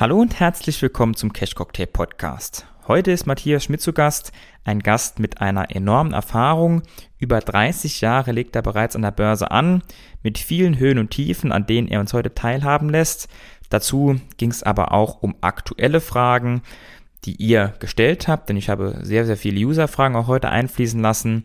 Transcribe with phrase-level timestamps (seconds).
[0.00, 2.68] Hallo und herzlich willkommen zum Cash Cocktail Podcast.
[2.86, 4.30] Heute ist Matthias Schmidt zu Gast,
[4.62, 6.82] ein Gast mit einer enormen Erfahrung.
[7.18, 9.82] Über 30 Jahre legt er bereits an der Börse an,
[10.22, 13.26] mit vielen Höhen und Tiefen, an denen er uns heute teilhaben lässt.
[13.70, 16.62] Dazu ging es aber auch um aktuelle Fragen,
[17.24, 21.42] die ihr gestellt habt, denn ich habe sehr, sehr viele User-Fragen auch heute einfließen lassen.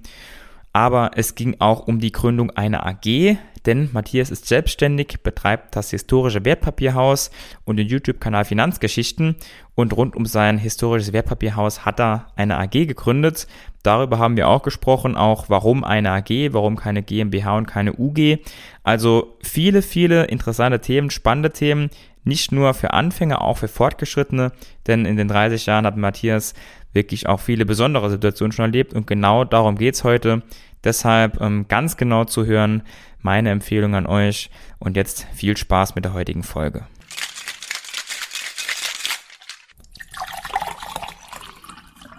[0.74, 3.36] Aber es ging auch um die Gründung einer AG,
[3.66, 7.32] denn Matthias ist selbstständig, betreibt das historische Wertpapierhaus
[7.66, 9.36] und den YouTube-Kanal Finanzgeschichten
[9.75, 13.47] und rund um sein historisches Wertpapierhaus hat er eine AG gegründet.
[13.82, 18.39] Darüber haben wir auch gesprochen, auch warum eine AG, warum keine GmbH und keine UG.
[18.83, 21.89] Also viele, viele interessante Themen, spannende Themen,
[22.24, 24.52] nicht nur für Anfänger, auch für Fortgeschrittene,
[24.88, 26.54] denn in den 30 Jahren hat Matthias
[26.93, 30.43] wirklich auch viele besondere Situationen schon erlebt und genau darum geht's heute.
[30.83, 32.83] Deshalb ähm, ganz genau zu hören,
[33.23, 36.86] meine Empfehlung an euch und jetzt viel Spaß mit der heutigen Folge.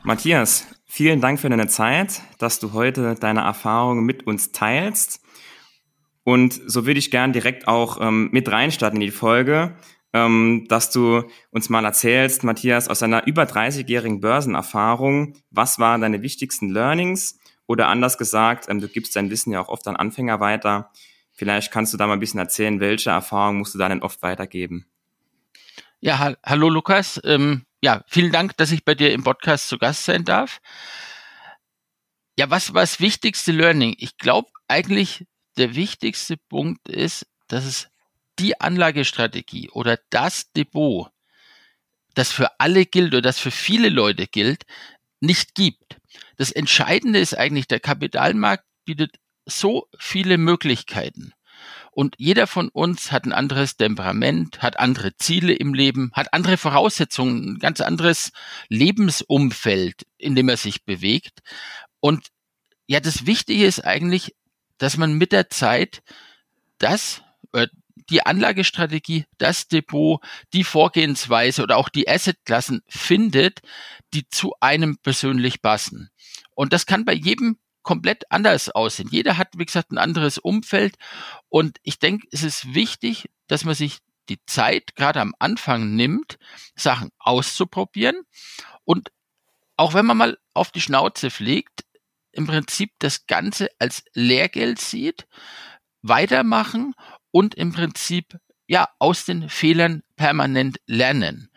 [0.03, 5.21] Matthias, vielen Dank für deine Zeit, dass du heute deine Erfahrungen mit uns teilst.
[6.25, 9.77] Und so würde ich gern direkt auch ähm, mit reinstarten in die Folge,
[10.13, 16.23] ähm, dass du uns mal erzählst, Matthias, aus deiner über 30-jährigen Börsenerfahrung, was waren deine
[16.23, 20.41] wichtigsten Learnings oder anders gesagt, ähm, du gibst dein Wissen ja auch oft an Anfänger
[20.41, 20.91] weiter.
[21.33, 24.23] Vielleicht kannst du da mal ein bisschen erzählen, welche Erfahrungen musst du da denn oft
[24.23, 24.87] weitergeben?
[26.01, 27.21] Ja, ha hallo Lukas.
[27.25, 30.61] Ähm, ja, vielen Dank, dass ich bei dir im Podcast zu Gast sein darf.
[32.39, 33.95] Ja, was war das wichtigste Learning?
[33.99, 35.27] Ich glaube eigentlich,
[35.57, 37.89] der wichtigste Punkt ist, dass es
[38.39, 41.11] die Anlagestrategie oder das Depot,
[42.15, 44.65] das für alle gilt oder das für viele Leute gilt,
[45.25, 45.99] nicht gibt.
[46.37, 51.33] Das Entscheidende ist eigentlich, der Kapitalmarkt bietet so viele Möglichkeiten.
[51.91, 56.57] Und jeder von uns hat ein anderes Temperament, hat andere Ziele im Leben, hat andere
[56.57, 58.33] Voraussetzungen, ein ganz anderes
[58.69, 61.41] Lebensumfeld, in dem er sich bewegt.
[62.01, 62.27] Und
[62.87, 64.35] ja, das Wichtige ist eigentlich,
[64.79, 66.03] dass man mit der Zeit
[66.79, 67.69] das, äh,
[68.11, 70.21] die Anlagestrategie, das Depot,
[70.53, 73.61] die Vorgehensweise oder auch die Assetklassen findet,
[74.13, 76.11] die zu einem persönlich passen.
[76.55, 79.09] Und das kann bei jedem komplett anders aussehen.
[79.11, 80.97] Jeder hat, wie gesagt, ein anderes Umfeld.
[81.49, 83.99] Und ich denke, es ist wichtig, dass man sich
[84.29, 86.39] die Zeit gerade am Anfang nimmt,
[86.75, 88.23] Sachen auszuprobieren.
[88.85, 89.13] Und
[89.77, 91.85] auch wenn man mal auf die Schnauze fliegt,
[92.33, 95.27] im Prinzip das Ganze als Lehrgeld sieht,
[96.03, 96.95] weitermachen
[97.35, 101.49] und im Prinzip ja aus den Fehlern permanent lernen.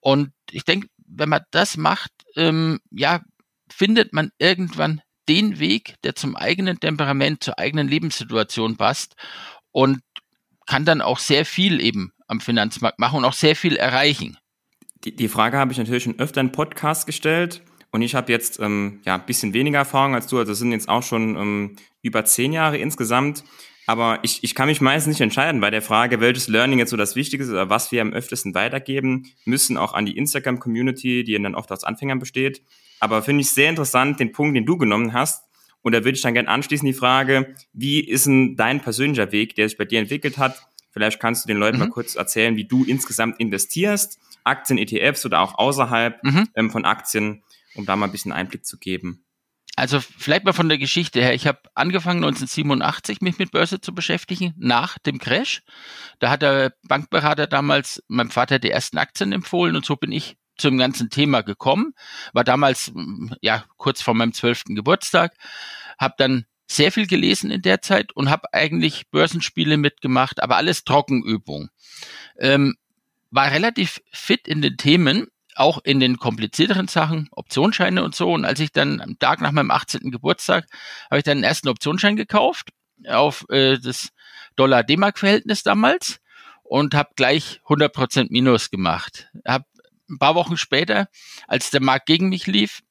[0.00, 3.20] Und ich denke, wenn man das macht, ähm, ja,
[3.70, 9.14] findet man irgendwann den Weg, der zum eigenen Temperament, zur eigenen Lebenssituation passt
[9.72, 10.00] und
[10.66, 14.38] kann dann auch sehr viel eben am Finanzmarkt machen und auch sehr viel erreichen.
[15.04, 17.60] Die, die Frage habe ich natürlich schon öfter in Podcast gestellt
[17.90, 20.72] und ich habe jetzt ähm, ja ein bisschen weniger Erfahrung als du, also das sind
[20.72, 23.44] jetzt auch schon ähm, über zehn Jahre insgesamt.
[23.86, 26.96] Aber ich, ich kann mich meistens nicht entscheiden bei der Frage, welches Learning jetzt so
[26.96, 31.40] das Wichtige ist oder was wir am öftesten weitergeben müssen, auch an die Instagram-Community, die
[31.40, 32.62] dann oft aus Anfängern besteht.
[32.98, 35.44] Aber finde ich sehr interessant, den Punkt, den du genommen hast.
[35.82, 39.54] Und da würde ich dann gerne anschließen die Frage, wie ist denn dein persönlicher Weg,
[39.54, 40.66] der sich bei dir entwickelt hat?
[40.90, 41.84] Vielleicht kannst du den Leuten mhm.
[41.84, 46.48] mal kurz erzählen, wie du insgesamt investierst, Aktien, ETFs oder auch außerhalb mhm.
[46.56, 47.44] ähm, von Aktien,
[47.76, 49.25] um da mal ein bisschen Einblick zu geben.
[49.76, 51.34] Also vielleicht mal von der Geschichte her.
[51.34, 55.62] Ich habe angefangen 1987 mich mit Börse zu beschäftigen, nach dem Crash.
[56.18, 60.38] Da hat der Bankberater damals meinem Vater die ersten Aktien empfohlen und so bin ich
[60.56, 61.92] zum ganzen Thema gekommen.
[62.32, 62.90] War damals
[63.42, 65.34] ja kurz vor meinem zwölften Geburtstag.
[65.98, 70.84] Habe dann sehr viel gelesen in der Zeit und habe eigentlich Börsenspiele mitgemacht, aber alles
[70.84, 71.68] Trockenübung.
[72.38, 72.76] Ähm,
[73.30, 75.26] war relativ fit in den Themen
[75.56, 78.32] auch in den komplizierteren Sachen, Optionsscheine und so.
[78.32, 80.10] Und als ich dann am Tag nach meinem 18.
[80.10, 80.66] Geburtstag
[81.10, 82.70] habe ich dann den ersten Optionsschein gekauft
[83.08, 84.10] auf äh, das
[84.56, 86.20] Dollar-D-Mark-Verhältnis damals
[86.62, 89.28] und habe gleich 100% Minus gemacht.
[89.44, 89.64] Hab
[90.08, 91.08] ein paar Wochen später,
[91.48, 92.82] als der Markt gegen mich lief,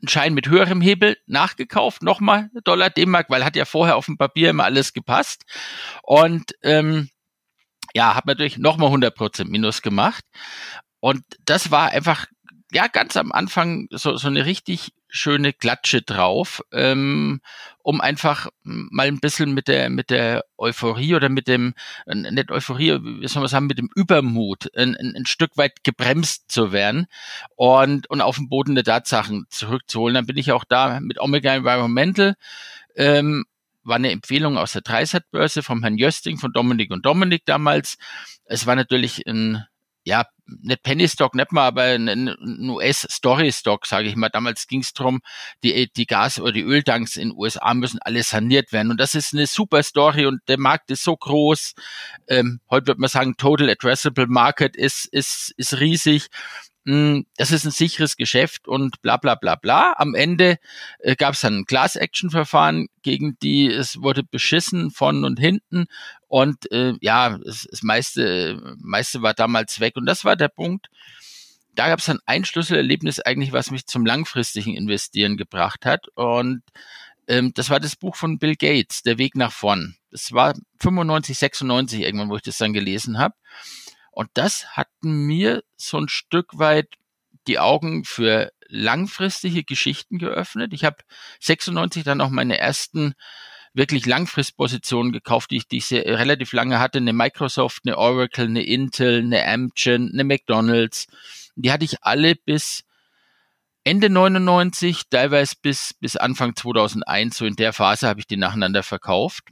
[0.00, 4.18] einen Schein mit höherem Hebel nachgekauft, nochmal Dollar D-Mark, weil hat ja vorher auf dem
[4.18, 5.44] Papier immer alles gepasst.
[6.02, 7.08] Und ähm,
[7.94, 10.24] ja, habe natürlich nochmal 100% Minus gemacht.
[11.02, 12.26] Und das war einfach,
[12.70, 17.40] ja, ganz am Anfang so, so eine richtig schöne Klatsche drauf, ähm,
[17.82, 21.74] um einfach mal ein bisschen mit der, mit der Euphorie oder mit dem,
[22.06, 25.82] äh, nicht Euphorie, wie soll man sagen, mit dem Übermut ein, ein, ein Stück weit
[25.82, 27.08] gebremst zu werden
[27.56, 30.14] und, und auf den Boden der Tatsachen zurückzuholen.
[30.14, 32.36] Dann bin ich auch da mit Omega Environmental,
[32.94, 33.44] ähm,
[33.82, 37.98] war eine Empfehlung aus der Dreisat-Börse vom Herrn Jösting, von Dominik und Dominik damals.
[38.44, 39.66] Es war natürlich ein
[40.04, 40.26] ja,
[40.62, 44.28] nicht Penny Stock, nicht mal, aber ein, ein US-Story-Stock, sage ich mal.
[44.28, 45.20] Damals ging es darum,
[45.62, 48.90] die, die Gas- oder die Öltanks in den USA müssen alle saniert werden.
[48.90, 51.74] Und das ist eine super Story und der Markt ist so groß.
[52.28, 56.28] Ähm, heute wird man sagen, Total Addressable Market ist, ist, ist riesig.
[56.84, 59.94] Hm, das ist ein sicheres Geschäft und bla bla bla bla.
[59.96, 60.58] Am Ende
[60.98, 65.86] äh, gab es dann ein Class-Action-Verfahren gegen die, es wurde beschissen von und hinten
[66.26, 70.88] und äh, ja, das, das meiste, meiste war damals weg und das war der Punkt.
[71.74, 76.62] Da gab es dann ein Schlüsselerlebnis eigentlich, was mich zum langfristigen Investieren gebracht hat und
[77.28, 79.96] ähm, das war das Buch von Bill Gates, Der Weg nach vorn.
[80.10, 83.34] Das war 95, 96 irgendwann, wo ich das dann gelesen habe.
[84.12, 86.88] Und das hat mir so ein Stück weit
[87.48, 90.72] die Augen für langfristige Geschichten geöffnet.
[90.72, 90.98] Ich habe
[91.40, 93.14] 96 dann auch meine ersten
[93.74, 96.98] wirklich Langfristpositionen gekauft, die ich, die ich sehr, relativ lange hatte.
[96.98, 101.06] Eine Microsoft, eine Oracle, eine Intel, eine Amgen, eine McDonald's.
[101.56, 102.84] Die hatte ich alle bis
[103.82, 107.38] Ende 99, teilweise bis, bis Anfang 2001.
[107.38, 109.44] So in der Phase habe ich die nacheinander verkauft.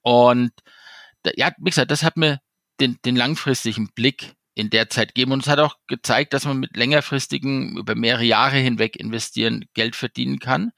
[0.00, 0.52] Und
[1.36, 2.40] ja, wie gesagt, das hat mir
[2.82, 5.32] den, den langfristigen Blick in der Zeit geben.
[5.32, 9.96] Und es hat auch gezeigt, dass man mit längerfristigen, über mehrere Jahre hinweg investieren, Geld
[9.96, 10.72] verdienen kann.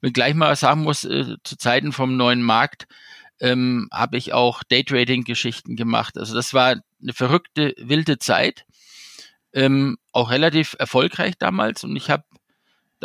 [0.00, 2.86] Wenn gleich mal sagen muss, äh, zu Zeiten vom neuen Markt
[3.40, 6.18] ähm, habe ich auch Daytrading-Geschichten gemacht.
[6.18, 8.64] Also das war eine verrückte, wilde Zeit.
[9.52, 11.84] Ähm, auch relativ erfolgreich damals.
[11.84, 12.24] Und ich habe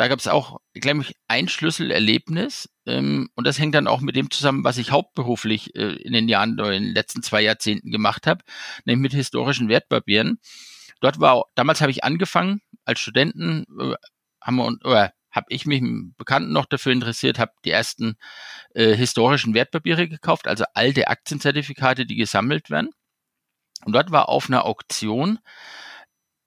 [0.00, 2.70] da gab es auch, glaube ich, ein Schlüsselerlebnis.
[2.86, 6.26] Ähm, und das hängt dann auch mit dem zusammen, was ich hauptberuflich äh, in den
[6.26, 8.42] Jahren oder in den letzten zwei Jahrzehnten gemacht habe,
[8.86, 10.40] nämlich mit historischen Wertpapieren.
[11.02, 13.94] Dort war, damals habe ich angefangen, als Studenten äh,
[14.40, 18.16] haben wir, oder habe ich mich mit Bekannten noch dafür interessiert, habe die ersten
[18.72, 22.88] äh, historischen Wertpapiere gekauft, also alte Aktienzertifikate, die gesammelt werden.
[23.84, 25.40] Und dort war auf einer Auktion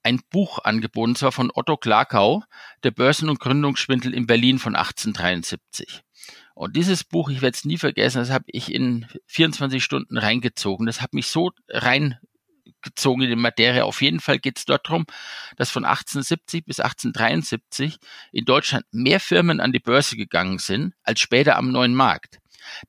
[0.03, 2.43] ein Buch angeboten, zwar von Otto Klarkau,
[2.83, 6.03] der Börsen- und Gründungsschwindel in Berlin von 1873.
[6.55, 10.85] Und dieses Buch, ich werde es nie vergessen, das habe ich in 24 Stunden reingezogen.
[10.85, 13.85] Das hat mich so reingezogen in die Materie.
[13.85, 15.05] Auf jeden Fall geht es dort darum,
[15.57, 17.97] dass von 1870 bis 1873
[18.31, 22.39] in Deutschland mehr Firmen an die Börse gegangen sind als später am neuen Markt.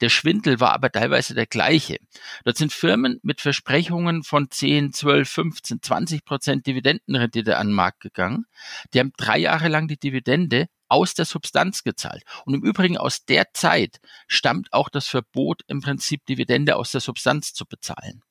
[0.00, 1.98] Der Schwindel war aber teilweise der gleiche.
[2.44, 8.00] Dort sind Firmen mit Versprechungen von 10, 12, 15, 20 Prozent Dividendenrendite an den Markt
[8.00, 8.46] gegangen.
[8.92, 12.22] Die haben drei Jahre lang die Dividende aus der Substanz gezahlt.
[12.44, 17.00] Und im Übrigen aus der Zeit stammt auch das Verbot, im Prinzip Dividende aus der
[17.00, 18.22] Substanz zu bezahlen.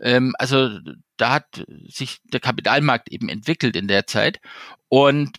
[0.00, 0.78] Ähm, also
[1.16, 4.40] da hat sich der Kapitalmarkt eben entwickelt in der Zeit.
[4.88, 5.36] Und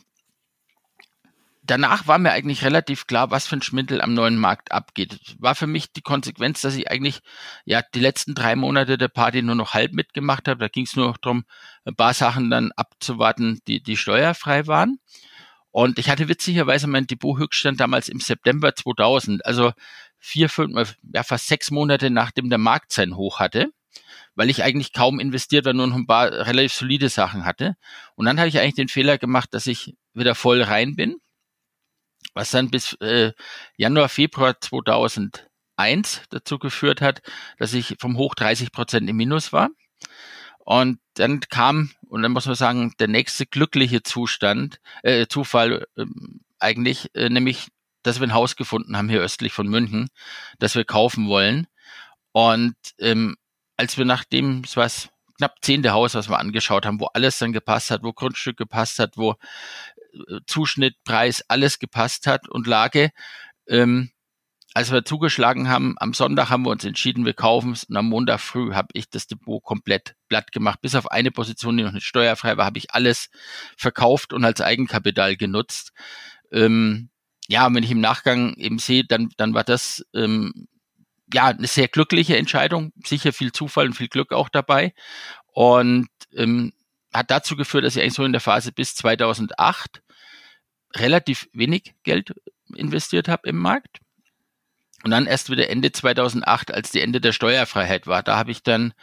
[1.70, 5.20] danach war mir eigentlich relativ klar, was für ein Schmindel am neuen Markt abgeht.
[5.38, 7.20] War für mich die Konsequenz, dass ich eigentlich
[7.66, 10.60] ja die letzten drei Monate der Party nur noch halb mitgemacht habe.
[10.60, 11.46] Da ging es nur noch darum,
[11.86, 15.00] ein paar Sachen dann abzuwarten, die, die steuerfrei waren.
[15.72, 19.72] Und ich hatte witzigerweise mein Depot-Höchststand damals im September 2000, also
[20.18, 23.72] vier, fünf, ja fast sechs Monate nachdem der Markt sein Hoch hatte,
[24.34, 27.76] weil ich eigentlich kaum investiert war, nur noch ein paar relativ solide Sachen hatte.
[28.16, 31.18] Und dann habe ich eigentlich den Fehler gemacht, dass ich wieder voll rein bin
[32.34, 33.34] was dann bis äh,
[33.78, 37.22] Januar, Februar 2001 dazu geführt hat,
[37.58, 39.70] dass ich vom Hoch 30 Prozent im Minus war.
[40.60, 46.06] Und dann kam, und dann muss man sagen, der nächste glückliche Zustand, äh, Zufall äh,
[46.60, 47.70] eigentlich, äh, nämlich,
[48.04, 50.10] dass wir ein Haus gefunden haben hier östlich von München,
[50.60, 51.68] das wir kaufen wollen.
[52.32, 53.36] Und ähm,
[53.78, 54.90] als wir nach dem, es war
[55.38, 59.00] knapp zehnte Haus, was wir angeschaut haben, wo alles dann gepasst hat, wo Grundstück gepasst
[59.00, 59.36] hat, wo
[60.48, 63.12] Zuschnitt, Preis, alles gepasst hat und Lage.
[63.68, 64.12] Ähm,
[64.74, 68.08] als wir zugeschlagen haben, am Sonntag haben wir uns entschieden, wir kaufen es und am
[68.08, 70.80] Montag früh habe ich das Depot komplett platt gemacht.
[70.82, 73.30] Bis auf eine Position, die noch nicht steuerfrei war, habe ich alles
[73.78, 75.92] verkauft und als Eigenkapital genutzt.
[76.52, 77.10] Ähm,
[77.48, 80.68] ja, wenn ich im Nachgang eben sehe, dann, dann war das ähm,
[81.34, 82.94] ja eine sehr glückliche Entscheidung.
[83.04, 84.94] Sicher viel Zufall und viel Glück auch dabei.
[85.48, 86.74] Und ähm,
[87.14, 90.02] hat dazu geführt, dass ich eigentlich so in der Phase bis 2008
[90.96, 92.34] relativ wenig Geld
[92.76, 94.00] investiert habe im Markt.
[95.04, 98.64] Und dann erst wieder Ende 2008, als die Ende der Steuerfreiheit war, da habe ich
[98.64, 98.94] dann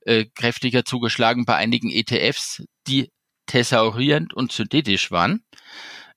[0.00, 3.12] äh, kräftiger zugeschlagen bei einigen ETFs, die
[3.46, 5.44] thesaurierend und synthetisch waren,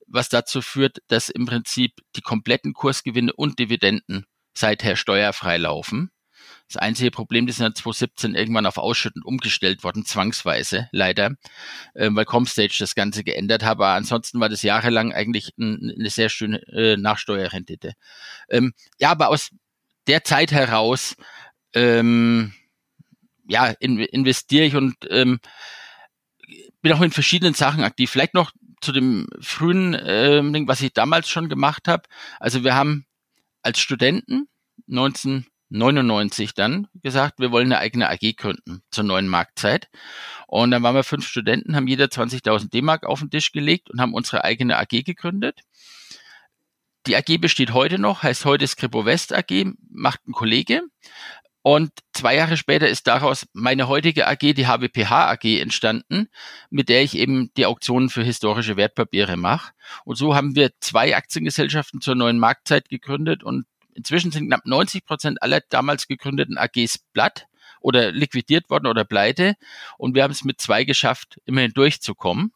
[0.08, 4.26] was dazu führt, dass im Prinzip die kompletten Kursgewinne und Dividenden
[4.56, 6.10] seither steuerfrei laufen.
[6.68, 11.32] Das einzige Problem, das ist in 2017 irgendwann auf Ausschütten umgestellt worden, zwangsweise, leider,
[11.94, 13.72] äh, weil Comstage das Ganze geändert hat.
[13.72, 17.94] Aber ansonsten war das jahrelang eigentlich ein, eine sehr schöne äh, Nachsteuerrendite.
[18.50, 19.52] Ähm, ja, aber aus
[20.08, 21.16] der Zeit heraus
[21.74, 22.54] ähm,
[23.48, 25.40] ja, in, investiere ich und ähm,
[26.82, 28.12] bin auch in verschiedenen Sachen aktiv.
[28.12, 32.04] Vielleicht noch zu dem frühen äh, Ding, was ich damals schon gemacht habe.
[32.40, 33.06] Also wir haben
[33.62, 34.48] als Studenten
[35.70, 39.90] 1999 dann gesagt, wir wollen eine eigene AG gründen zur neuen Marktzeit.
[40.48, 44.00] Und dann waren wir fünf Studenten, haben jeder 20.000 D-Mark auf den Tisch gelegt und
[44.00, 45.62] haben unsere eigene AG gegründet.
[47.06, 50.82] Die AG besteht heute noch, heißt heute Skripo West AG, macht ein Kollege.
[51.64, 56.30] Und zwei Jahre später ist daraus meine heutige AG, die HWPH AG, entstanden,
[56.70, 59.74] mit der ich eben die Auktionen für historische Wertpapiere mache.
[60.06, 63.66] Und so haben wir zwei Aktiengesellschaften zur neuen Marktzeit gegründet und
[63.98, 67.48] inzwischen sind knapp 90 Prozent aller damals gegründeten AGs platt
[67.82, 69.56] oder liquidiert worden oder pleite.
[69.98, 72.54] Und wir haben es mit zwei geschafft, immerhin durchzukommen.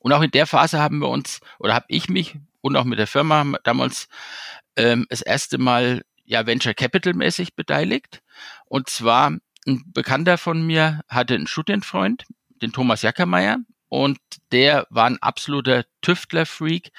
[0.00, 2.98] Und auch in der Phase haben wir uns oder habe ich mich und auch mit
[2.98, 4.08] der Firma damals
[4.76, 8.22] ähm, das erste Mal ja Venture Capital mäßig beteiligt.
[8.66, 12.24] Und zwar ein Bekannter von mir hatte einen Studienfreund,
[12.62, 14.18] den Thomas Jackermeier, und
[14.52, 16.90] der war ein absoluter Tüftler-Freak.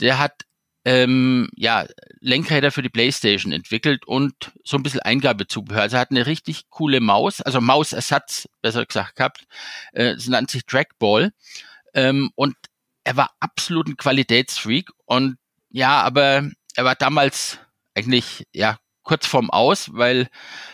[0.00, 0.45] Der hat
[0.86, 1.84] ähm, ja,
[2.20, 5.82] Lenkräder für die Playstation entwickelt und so ein bisschen Eingabezubehör.
[5.82, 9.46] Also er hat eine richtig coole Maus, also Mausersatz, besser gesagt gehabt.
[9.92, 11.32] Äh, das nennt sich Trackball.
[11.92, 12.54] Ähm, und
[13.02, 15.38] er war absolut ein Qualitätsfreak und
[15.70, 17.58] ja, aber er war damals
[17.96, 20.28] eigentlich ja kurz vorm Aus, weil,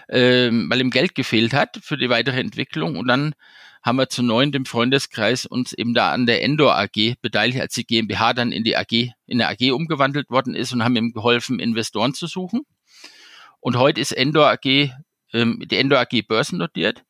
[0.08, 2.98] äh, weil ihm Geld gefehlt hat für die weitere Entwicklung.
[2.98, 3.34] Und dann
[3.82, 7.74] haben wir zu neun dem Freundeskreis uns eben da an der Endor AG beteiligt, als
[7.74, 11.12] die GmbH dann in die AG, in der AG umgewandelt worden ist und haben ihm
[11.12, 12.62] geholfen, Investoren zu suchen.
[13.60, 14.90] Und heute ist Endor AG,
[15.32, 17.04] ähm, die Endor AG börsennotiert.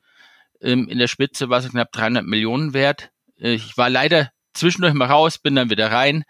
[0.61, 3.11] Ähm, in der Spitze war es knapp 300 Millionen wert.
[3.39, 6.25] Äh, ich war leider zwischendurch mal raus, bin dann wieder rein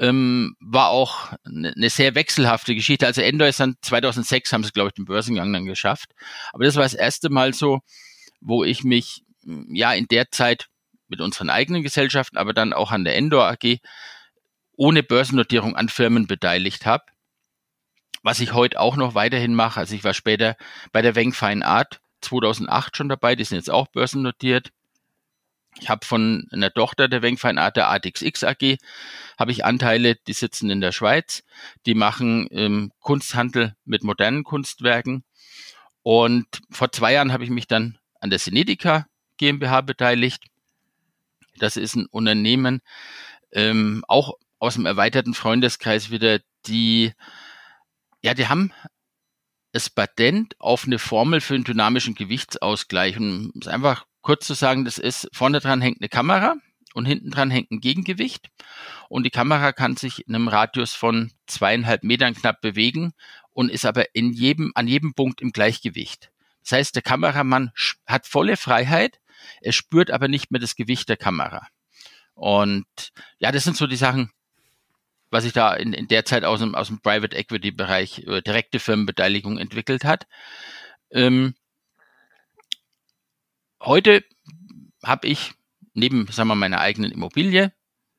[0.00, 3.06] ähm, war auch eine ne sehr wechselhafte Geschichte.
[3.06, 6.12] Also Endor ist dann 2006 haben sie, glaube ich, den Börsengang dann geschafft.
[6.52, 7.80] Aber das war das erste Mal so,
[8.40, 10.68] wo ich mich ja in der Zeit
[11.08, 13.78] mit unseren eigenen Gesellschaften, aber dann auch an der Endor AG
[14.76, 17.04] ohne Börsennotierung an Firmen beteiligt habe.
[18.22, 20.56] Was ich heute auch noch weiterhin mache, also ich war später
[20.92, 24.72] bei der Weng Fine Art 2008 schon dabei, die sind jetzt auch börsennotiert.
[25.78, 28.78] Ich habe von einer Tochter der Wengfein Art, der ATXX AG,
[29.38, 31.44] habe ich Anteile, die sitzen in der Schweiz,
[31.86, 35.24] die machen ähm, Kunsthandel mit modernen Kunstwerken.
[36.02, 39.06] Und vor zwei Jahren habe ich mich dann an der Senedica
[39.40, 40.44] GmbH beteiligt.
[41.56, 42.82] Das ist ein Unternehmen,
[43.52, 47.12] ähm, auch aus dem erweiterten Freundeskreis wieder, die,
[48.22, 48.72] ja, die haben
[49.72, 53.16] das Patent auf eine Formel für einen dynamischen Gewichtsausgleich.
[53.16, 56.56] Und es ist einfach kurz zu sagen, das ist, vorne dran hängt eine Kamera
[56.92, 58.50] und hinten dran hängt ein Gegengewicht.
[59.08, 63.12] Und die Kamera kann sich in einem Radius von zweieinhalb Metern knapp bewegen
[63.52, 66.30] und ist aber in jedem, an jedem Punkt im Gleichgewicht.
[66.62, 67.72] Das heißt, der Kameramann
[68.06, 69.18] hat volle Freiheit,
[69.60, 71.66] er spürt aber nicht mehr das Gewicht der Kamera.
[72.34, 72.86] Und
[73.38, 74.30] ja, das sind so die Sachen,
[75.30, 78.42] was sich da in, in der Zeit aus dem, aus dem Private Equity Bereich äh,
[78.42, 80.26] direkte Firmenbeteiligung entwickelt hat.
[81.10, 81.54] Ähm,
[83.80, 84.24] heute
[85.02, 85.52] habe ich
[85.94, 87.72] neben, sagen wir, meiner eigenen Immobilie,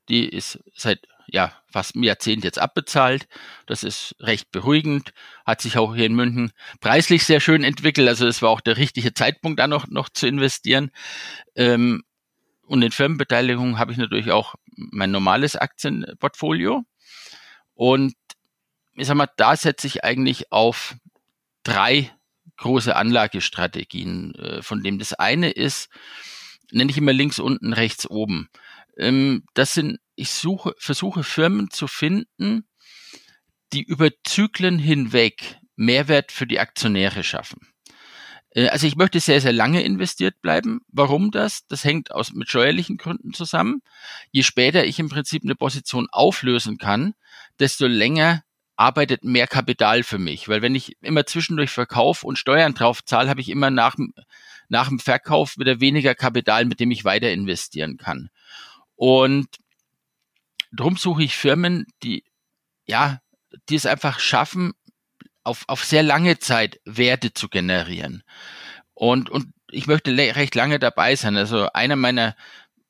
[0.10, 3.28] die ist seit ja, fast einem Jahrzehnt jetzt abbezahlt.
[3.66, 5.14] Das ist recht beruhigend,
[5.46, 8.08] hat sich auch hier in München preislich sehr schön entwickelt.
[8.08, 10.92] Also es war auch der richtige Zeitpunkt, da noch, noch zu investieren.
[11.56, 12.04] Ähm,
[12.68, 16.84] und in Firmenbeteiligung habe ich natürlich auch mein normales Aktienportfolio.
[17.74, 18.14] Und
[18.96, 20.96] ich sag mal, da setze ich eigentlich auf
[21.64, 22.12] drei
[22.58, 25.90] große Anlagestrategien, äh, von dem das eine ist,
[26.72, 28.50] nenne ich immer links unten, rechts oben.
[28.98, 32.68] Ähm, das sind, ich suche, versuche Firmen zu finden,
[33.74, 37.74] die über Zyklen hinweg Mehrwert für die Aktionäre schaffen.
[38.52, 40.82] Äh, also ich möchte sehr, sehr lange investiert bleiben.
[40.90, 41.66] Warum das?
[41.68, 43.82] Das hängt aus, mit steuerlichen Gründen zusammen.
[44.32, 47.16] Je später ich im Prinzip eine Position auflösen kann,
[47.60, 48.44] desto länger
[48.76, 50.48] arbeitet mehr Kapital für mich.
[50.48, 53.96] Weil wenn ich immer zwischendurch Verkauf und Steuern drauf zahle, habe ich immer nach,
[54.70, 58.30] nach dem Verkauf wieder weniger Kapital, mit dem ich weiter investieren kann.
[58.96, 59.48] Und
[60.72, 62.24] darum suche ich Firmen, die,
[62.86, 63.20] ja,
[63.70, 64.74] die es einfach schaffen,
[65.44, 68.24] auf, auf sehr lange Zeit Werte zu generieren.
[68.94, 71.38] Und, und ich möchte recht lange dabei sein.
[71.38, 72.36] Also einer meiner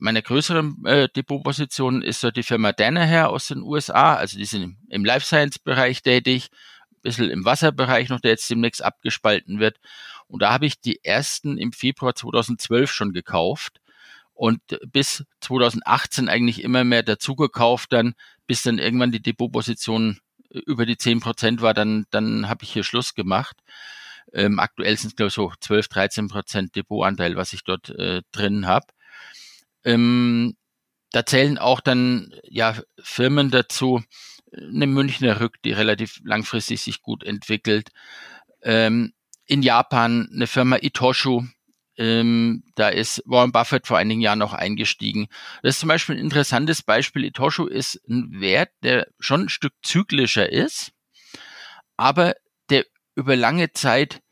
[0.02, 4.78] meine größeren äh, Depotpositionen ist so die Firma Danaher aus den USA, also die sind
[4.90, 6.50] im Life Science Bereich tätig,
[6.92, 9.78] ein bisschen im Wasserbereich noch, der jetzt demnächst abgespalten wird.
[10.26, 13.81] Und da habe ich die ersten im Februar 2012 schon gekauft
[14.42, 14.60] und
[14.92, 18.16] bis 2018 eigentlich immer mehr dazu gekauft dann,
[18.48, 20.20] bis dann irgendwann die Depotposition
[20.50, 23.56] über die zehn Prozent war, dann, dann habe ich hier Schluss gemacht.
[24.34, 28.24] Ähm, aktuell sind es, glaube ich, so 12, 13 Prozent Depotanteil, was ich dort äh,
[28.32, 28.88] drin habe.
[29.84, 30.56] Ähm,
[31.12, 34.02] da zählen auch dann ja Firmen dazu,
[34.52, 37.90] eine Münchner Rück, die relativ langfristig sich gut entwickelt.
[38.64, 39.14] Ähm,
[39.46, 41.44] in Japan eine Firma Itoshu,
[42.02, 45.28] ähm, da ist Warren Buffett vor einigen Jahren noch eingestiegen.
[45.62, 47.24] Das ist zum Beispiel ein interessantes Beispiel.
[47.26, 50.94] Itoshu ist ein Wert, der schon ein Stück zyklischer ist,
[51.98, 52.34] aber
[52.72, 54.24] der über lange Zeit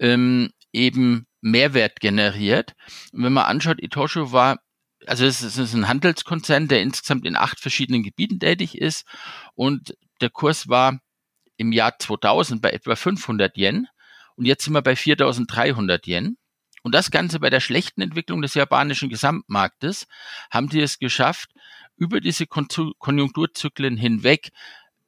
[0.00, 2.74] ähm, eben Mehrwert generiert.
[3.12, 4.58] Und wenn man anschaut, Itoshu war
[5.06, 9.04] also es ist ein Handelskonzern, der insgesamt in acht verschiedenen Gebieten tätig ist
[9.54, 11.00] und der Kurs war
[11.56, 13.88] im Jahr 2000 bei etwa 500 Yen
[14.36, 16.36] und jetzt sind wir bei 4300 Yen.
[16.82, 20.06] Und das Ganze bei der schlechten Entwicklung des japanischen Gesamtmarktes
[20.50, 21.50] haben die es geschafft,
[21.96, 24.50] über diese Konjunkturzyklen hinweg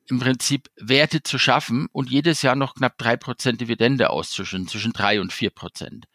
[0.09, 4.93] im Prinzip Werte zu schaffen und jedes Jahr noch knapp drei Prozent Dividende auszuschütten, zwischen
[4.93, 6.07] drei und vier Prozent.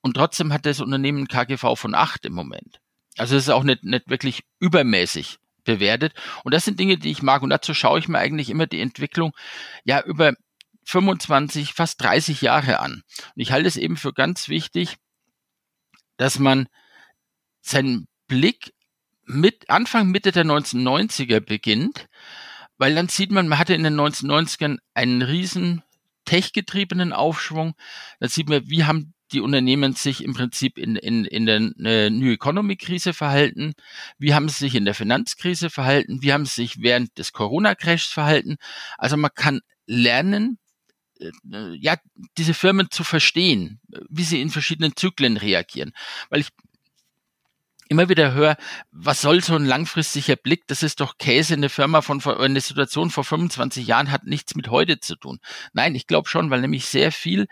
[0.00, 2.80] Und trotzdem hat das Unternehmen ein KGV von acht im Moment.
[3.16, 6.14] Also es ist auch nicht, nicht wirklich übermäßig bewertet.
[6.44, 7.42] Und das sind Dinge, die ich mag.
[7.42, 9.32] Und dazu schaue ich mir eigentlich immer die Entwicklung
[9.84, 10.32] ja über
[10.88, 13.02] 25, fast 30 Jahre an.
[13.34, 14.96] Und ich halte es eben für ganz wichtig,
[16.16, 16.66] dass man
[17.60, 18.72] seinen Blick
[19.24, 22.08] mit Anfang Mitte der 1990er beginnt,
[22.78, 25.82] weil dann sieht man, man hatte in den 1990ern einen riesen
[26.24, 27.74] tech-getriebenen Aufschwung.
[28.20, 32.08] Da sieht man, wie haben die Unternehmen sich im Prinzip in, in, in der äh,
[32.08, 33.74] New Economy Krise verhalten?
[34.16, 36.22] Wie haben sie sich in der Finanzkrise verhalten?
[36.22, 38.56] Wie haben sie sich während des Corona-Crashs verhalten?
[38.96, 40.58] Also man kann lernen,
[41.44, 41.96] ja,
[42.36, 45.92] diese Firmen zu verstehen, wie sie in verschiedenen Zyklen reagieren.
[46.30, 46.48] Weil ich
[47.88, 48.56] immer wieder höre,
[48.90, 50.66] was soll so ein langfristiger Blick?
[50.66, 51.54] Das ist doch Käse.
[51.54, 55.40] Eine Firma von, eine Situation vor 25 Jahren hat nichts mit heute zu tun.
[55.72, 57.48] Nein, ich glaube schon, weil nämlich sehr viel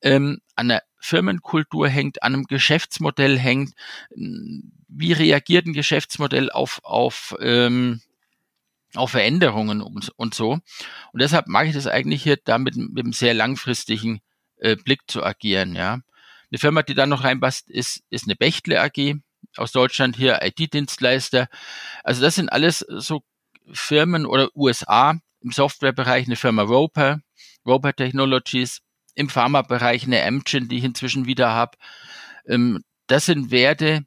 [0.00, 3.74] ähm, an der Firmenkultur hängt, an einem Geschäftsmodell hängt.
[4.14, 8.00] Wie reagiert ein Geschäftsmodell auf, auf, ähm,
[8.94, 10.52] auf Veränderungen und, und so.
[10.52, 14.20] Und deshalb mag ich das eigentlich hier da mit, mit einem sehr langfristigen
[14.56, 16.00] äh, Blick zu agieren, ja.
[16.50, 19.16] Eine Firma, die da noch reinpasst, ist, ist eine Bechtle AG
[19.56, 21.48] aus Deutschland hier, IT-Dienstleister.
[22.04, 23.22] Also das sind alles so
[23.72, 27.20] Firmen oder USA im Softwarebereich, eine Firma Roper,
[27.66, 28.82] Roper Technologies,
[29.14, 31.76] im Pharmabereich eine Amgen, die ich inzwischen wieder habe.
[32.46, 34.04] Ähm, das sind Werte,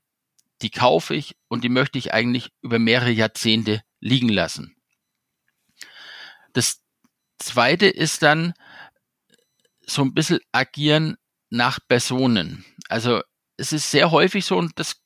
[0.61, 4.74] die kaufe ich und die möchte ich eigentlich über mehrere Jahrzehnte liegen lassen.
[6.55, 6.81] Das
[7.37, 8.53] zweite ist dann
[9.85, 11.17] so ein bisschen agieren
[11.49, 12.65] nach Personen.
[12.87, 13.21] Also
[13.57, 15.01] es ist sehr häufig so, dass,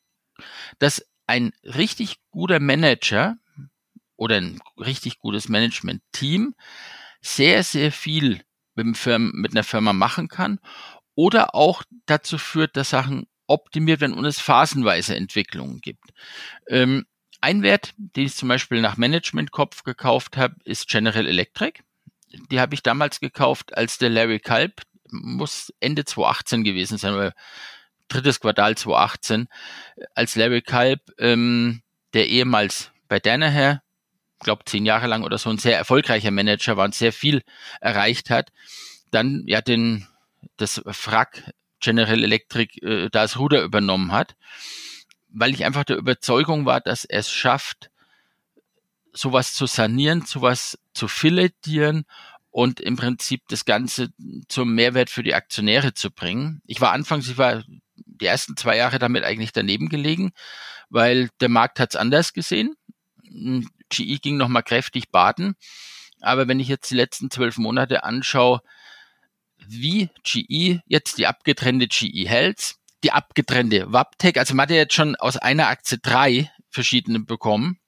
[0.78, 3.36] dass ein richtig guter Manager
[4.16, 6.54] oder ein richtig gutes Management-Team
[7.22, 8.44] sehr, sehr viel
[8.76, 10.60] mit, Firma, mit einer Firma machen kann
[11.16, 16.12] oder auch dazu führt, dass Sachen optimiert werden und es phasenweise Entwicklungen gibt.
[16.68, 17.08] Ähm,
[17.42, 21.82] ein Wert, den ich zum Beispiel nach Management-Kopf gekauft habe, ist General Electric.
[22.52, 27.34] Die habe ich damals gekauft, als der Larry Kalb, muss Ende 2018 gewesen sein, oder
[28.08, 29.48] drittes Quartal 2018,
[30.14, 31.82] als Larry Kalb, ähm,
[32.14, 33.82] der ehemals bei Danaher
[34.40, 37.44] glaube zehn Jahre lang oder so ein sehr erfolgreicher Manager war und sehr viel
[37.82, 38.52] erreicht hat,
[39.12, 40.08] dann ja den
[40.58, 44.36] das Frack General Electric äh, das Ruder übernommen hat,
[45.30, 47.90] weil ich einfach der Überzeugung war, dass er es schafft,
[49.14, 52.06] sowas zu sanieren, sowas zu filetieren
[52.52, 54.10] und im Prinzip das Ganze
[54.48, 56.62] zum Mehrwert für die Aktionäre zu bringen.
[56.66, 57.64] Ich war anfangs, ich war
[57.96, 60.32] die ersten zwei Jahre damit eigentlich daneben gelegen,
[60.90, 62.76] weil der Markt hat es anders gesehen.
[63.24, 65.56] GE ging nochmal kräftig baden.
[66.22, 68.62] Aber wenn ich jetzt die letzten zwölf Monate anschaue,
[69.68, 74.94] wie GE jetzt die abgetrennte GE Health, die abgetrennte Waptec, also man hat ja jetzt
[74.94, 77.80] schon aus einer Aktie drei verschiedene bekommen.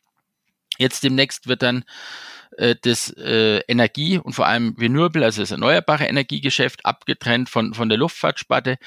[0.77, 1.83] Jetzt demnächst wird dann
[2.57, 7.89] äh, das äh, Energie und vor allem Renewable, also das erneuerbare Energiegeschäft, abgetrennt von, von
[7.89, 8.77] der Luftfahrtsparte.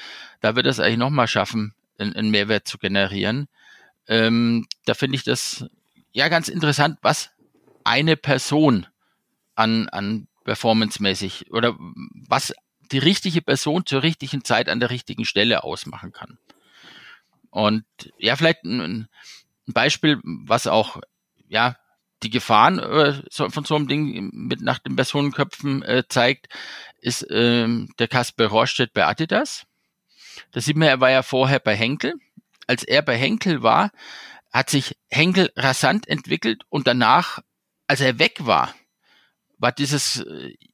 [0.41, 3.47] Da wird es eigentlich nochmal schaffen, einen, Mehrwert zu generieren.
[4.07, 5.65] Ähm, da finde ich das
[6.11, 7.31] ja ganz interessant, was
[7.83, 8.87] eine Person
[9.55, 12.53] an, an performancemäßig oder was
[12.91, 16.37] die richtige Person zur richtigen Zeit an der richtigen Stelle ausmachen kann.
[17.49, 17.85] Und
[18.17, 19.07] ja, vielleicht ein,
[19.67, 20.99] Beispiel, was auch
[21.47, 21.75] ja
[22.23, 26.47] die Gefahren äh, von so einem Ding mit nach den Personenköpfen äh, zeigt,
[26.99, 29.65] ist ähm, der Kasper Rohrstedt bei Adidas.
[30.51, 32.13] Da sieht man, er war ja vorher bei Henkel.
[32.67, 33.91] Als er bei Henkel war,
[34.51, 37.39] hat sich Henkel rasant entwickelt und danach,
[37.87, 38.73] als er weg war,
[39.57, 40.25] war dieses,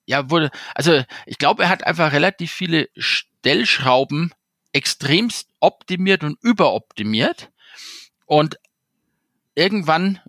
[0.05, 4.33] ja, wurde, also ich glaube, er hat einfach relativ viele Stellschrauben
[4.73, 7.51] extremst optimiert und überoptimiert.
[8.25, 8.57] Und
[9.55, 10.19] irgendwann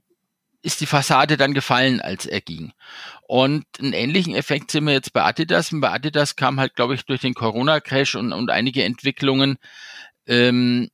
[0.62, 2.72] ist die Fassade dann gefallen, als er ging.
[3.26, 5.72] Und einen ähnlichen Effekt sehen wir jetzt bei Adidas.
[5.72, 9.58] Und bei Adidas kam halt, glaube ich, durch den Corona-Crash und, und einige Entwicklungen
[10.26, 10.88] ähm,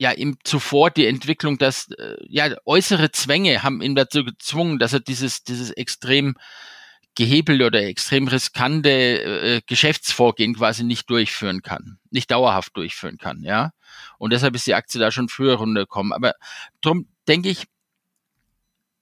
[0.00, 4.94] ja ihm zuvor die Entwicklung, dass äh, ja äußere Zwänge haben ihn dazu gezwungen, dass
[4.94, 6.36] er dieses dieses extrem
[7.14, 13.72] gehebelte oder extrem riskante äh, Geschäftsvorgehen quasi nicht durchführen kann, nicht dauerhaft durchführen kann, ja.
[14.16, 16.12] Und deshalb ist die Aktie da schon früher runtergekommen.
[16.12, 16.34] Aber
[16.80, 17.66] darum denke ich,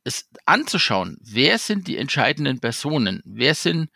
[0.03, 3.91] es anzuschauen, wer sind die entscheidenden Personen, wer sind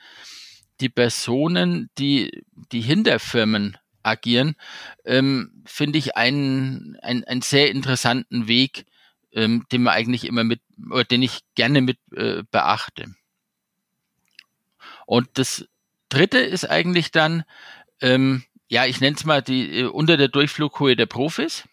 [0.81, 4.57] die Personen, die die hinter Firmen agieren,
[5.05, 8.87] ähm, finde ich einen, einen, einen sehr interessanten Weg,
[9.33, 10.61] ähm, den man eigentlich immer mit,
[10.91, 13.15] oder den ich gerne mit äh, beachte.
[15.07, 15.67] Und das
[16.09, 17.45] dritte ist eigentlich dann,
[18.01, 21.65] ähm, ja, ich nenne es mal die äh, unter der Durchflughöhe der Profis.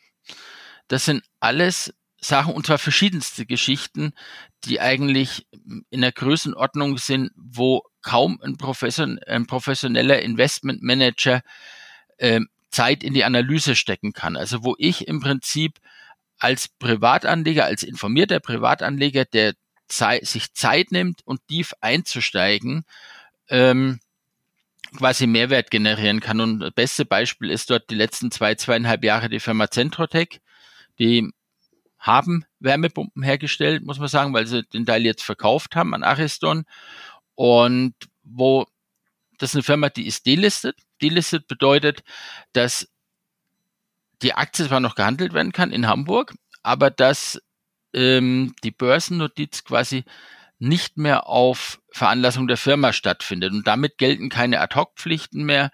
[0.87, 4.13] Das sind alles Sachen, und zwar verschiedenste Geschichten,
[4.65, 5.47] die eigentlich
[5.89, 11.41] in der Größenordnung sind, wo kaum ein, Profession, ein professioneller Investmentmanager
[12.19, 14.37] äh, Zeit in die Analyse stecken kann.
[14.37, 15.79] Also wo ich im Prinzip
[16.37, 19.53] als Privatanleger, als informierter Privatanleger, der
[19.87, 22.85] Zeit, sich Zeit nimmt und tief einzusteigen,
[23.49, 23.99] ähm,
[24.95, 26.39] quasi Mehrwert generieren kann.
[26.39, 30.39] Und das beste Beispiel ist dort die letzten zwei, zweieinhalb Jahre die Firma Centrotech.
[30.99, 31.31] Die
[31.97, 36.65] haben Wärmepumpen hergestellt, muss man sagen, weil sie den Teil jetzt verkauft haben an Ariston.
[37.35, 38.67] Und wo
[39.39, 40.77] das ist eine Firma, die ist delistet.
[41.01, 42.03] Delistet bedeutet,
[42.53, 42.87] dass
[44.21, 47.41] die Aktie zwar noch gehandelt werden kann in Hamburg, aber dass
[47.93, 50.03] ähm, die Börsennotiz quasi
[50.59, 53.53] nicht mehr auf Veranlassung der Firma stattfindet.
[53.53, 55.71] Und damit gelten keine Ad-Hoc-Pflichten mehr.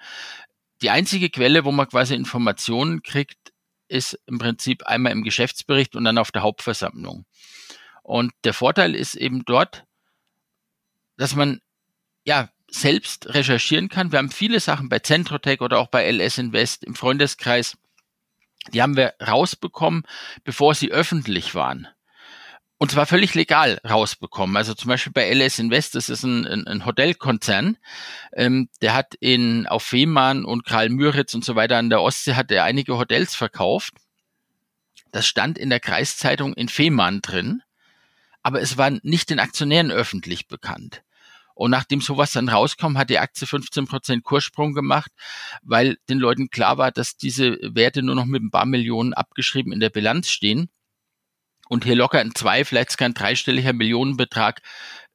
[0.82, 3.54] Die einzige Quelle, wo man quasi Informationen kriegt,
[3.88, 7.26] ist im Prinzip einmal im Geschäftsbericht und dann auf der Hauptversammlung.
[8.04, 9.84] Und der Vorteil ist eben dort,
[11.18, 11.62] dass man
[12.24, 12.50] ja
[12.82, 14.12] selbst recherchieren kann.
[14.12, 17.78] Wir haben viele Sachen bei Centrotech oder auch bei LS Invest im Freundeskreis,
[18.74, 20.04] die haben wir rausbekommen,
[20.44, 21.88] bevor sie öffentlich waren.
[22.78, 24.58] Und zwar völlig legal rausbekommen.
[24.58, 27.78] Also zum Beispiel bei LS Invest, das ist ein, ein, ein Hotelkonzern,
[28.34, 32.34] ähm, der hat in auf Fehmarn und Karl Müritz und so weiter an der Ostsee
[32.34, 33.94] hat er einige Hotels verkauft.
[35.12, 37.62] Das stand in der Kreiszeitung in Fehmarn drin,
[38.44, 41.05] aber es war nicht den Aktionären öffentlich bekannt.
[41.56, 45.12] Und nachdem sowas dann rauskam, hat die Aktie 15% Kurssprung gemacht,
[45.64, 49.72] weil den Leuten klar war, dass diese Werte nur noch mit ein paar Millionen abgeschrieben
[49.72, 50.70] in der Bilanz stehen
[51.70, 54.62] und hier locker ein zwei, vielleicht sogar ein dreistelliger Millionenbetrag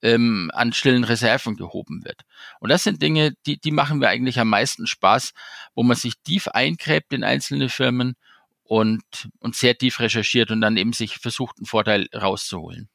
[0.02, 2.22] ähm, an stillen Reserven gehoben wird.
[2.58, 5.32] Und das sind Dinge, die, die machen mir eigentlich am meisten Spaß,
[5.74, 8.14] wo man sich tief eingräbt in einzelne Firmen
[8.62, 12.88] und, und sehr tief recherchiert und dann eben sich versucht, einen Vorteil rauszuholen.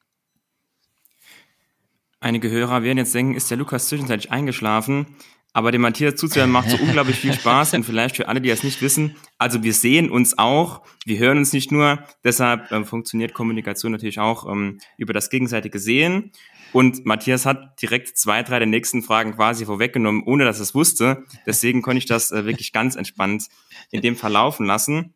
[2.25, 5.05] Einige Hörer werden jetzt denken, ist der Lukas zwischenzeitlich eingeschlafen?
[5.53, 8.63] Aber dem Matthias zuzuhören macht so unglaublich viel Spaß und vielleicht für alle, die das
[8.63, 13.35] nicht wissen, also wir sehen uns auch, wir hören uns nicht nur, deshalb ähm, funktioniert
[13.35, 16.31] Kommunikation natürlich auch ähm, über das gegenseitige Sehen.
[16.73, 20.73] Und Matthias hat direkt zwei, drei der nächsten Fragen quasi vorweggenommen, ohne dass er es
[20.73, 21.25] wusste.
[21.45, 23.49] Deswegen konnte ich das äh, wirklich ganz entspannt
[23.91, 25.13] in dem verlaufen lassen.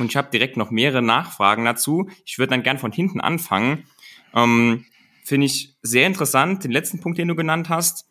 [0.00, 2.10] Und ich habe direkt noch mehrere Nachfragen dazu.
[2.26, 3.84] Ich würde dann gern von hinten anfangen.
[4.34, 4.86] Ähm,
[5.32, 6.62] Finde ich sehr interessant.
[6.62, 8.06] Den letzten Punkt, den du genannt hast,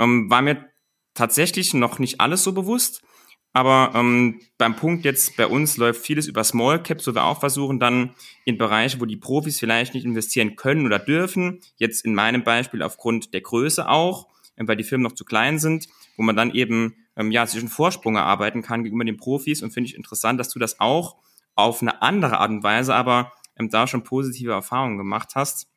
[0.00, 0.68] ähm, war mir
[1.14, 3.04] tatsächlich noch nicht alles so bewusst.
[3.52, 7.38] Aber ähm, beim Punkt jetzt bei uns läuft vieles über Small Cap, so wir auch
[7.38, 12.16] versuchen dann in Bereiche, wo die Profis vielleicht nicht investieren können oder dürfen, jetzt in
[12.16, 14.26] meinem Beispiel aufgrund der Größe auch,
[14.56, 17.68] äh, weil die Firmen noch zu klein sind, wo man dann eben ähm, ja zwischen
[17.68, 21.14] Vorsprung erarbeiten kann gegenüber den Profis und finde ich interessant, dass du das auch
[21.54, 25.68] auf eine andere Art und Weise, aber ähm, da schon positive Erfahrungen gemacht hast.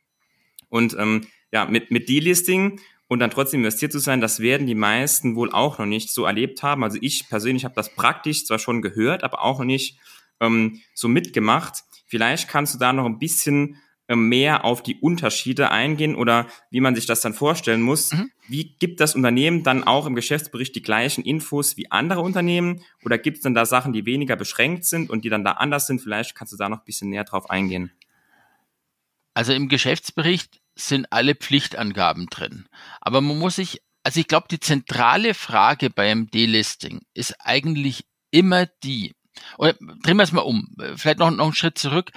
[0.69, 4.75] Und ähm, ja, mit, mit Delisting und dann trotzdem investiert zu sein, das werden die
[4.75, 6.84] meisten wohl auch noch nicht so erlebt haben.
[6.84, 9.97] Also ich persönlich habe das praktisch zwar schon gehört, aber auch noch nicht
[10.39, 11.84] ähm, so mitgemacht.
[12.05, 13.77] Vielleicht kannst du da noch ein bisschen
[14.08, 18.12] ähm, mehr auf die Unterschiede eingehen oder wie man sich das dann vorstellen muss.
[18.12, 18.32] Mhm.
[18.47, 23.19] Wie gibt das Unternehmen dann auch im Geschäftsbericht die gleichen Infos wie andere Unternehmen oder
[23.19, 26.01] gibt es dann da Sachen, die weniger beschränkt sind und die dann da anders sind?
[26.01, 27.91] Vielleicht kannst du da noch ein bisschen näher drauf eingehen.
[29.33, 32.67] Also im Geschäftsbericht sind alle Pflichtangaben drin.
[33.01, 38.65] Aber man muss sich, also ich glaube, die zentrale Frage beim Delisting ist eigentlich immer
[38.83, 39.15] die,
[39.57, 42.11] oder drehen wir es mal um, vielleicht noch, noch einen Schritt zurück.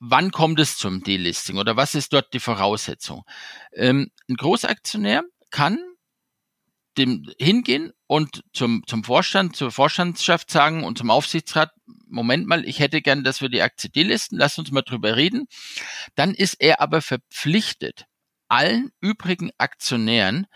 [0.00, 3.24] wann kommt es zum Delisting oder was ist dort die Voraussetzung?
[3.72, 5.78] Ähm, ein Großaktionär kann
[6.98, 11.70] dem hingehen und zum, zum Vorstand, zur Vorstandschaft sagen und zum Aufsichtsrat,
[12.08, 15.46] Moment mal, ich hätte gern, dass wir die Aktie delisten, lass uns mal drüber reden.
[16.16, 18.06] Dann ist er aber verpflichtet,
[18.48, 20.46] allen übrigen Aktionären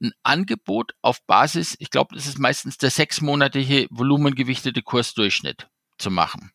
[0.00, 6.52] ein Angebot auf Basis, ich glaube, das ist meistens der sechsmonatliche volumengewichtete Kursdurchschnitt zu machen.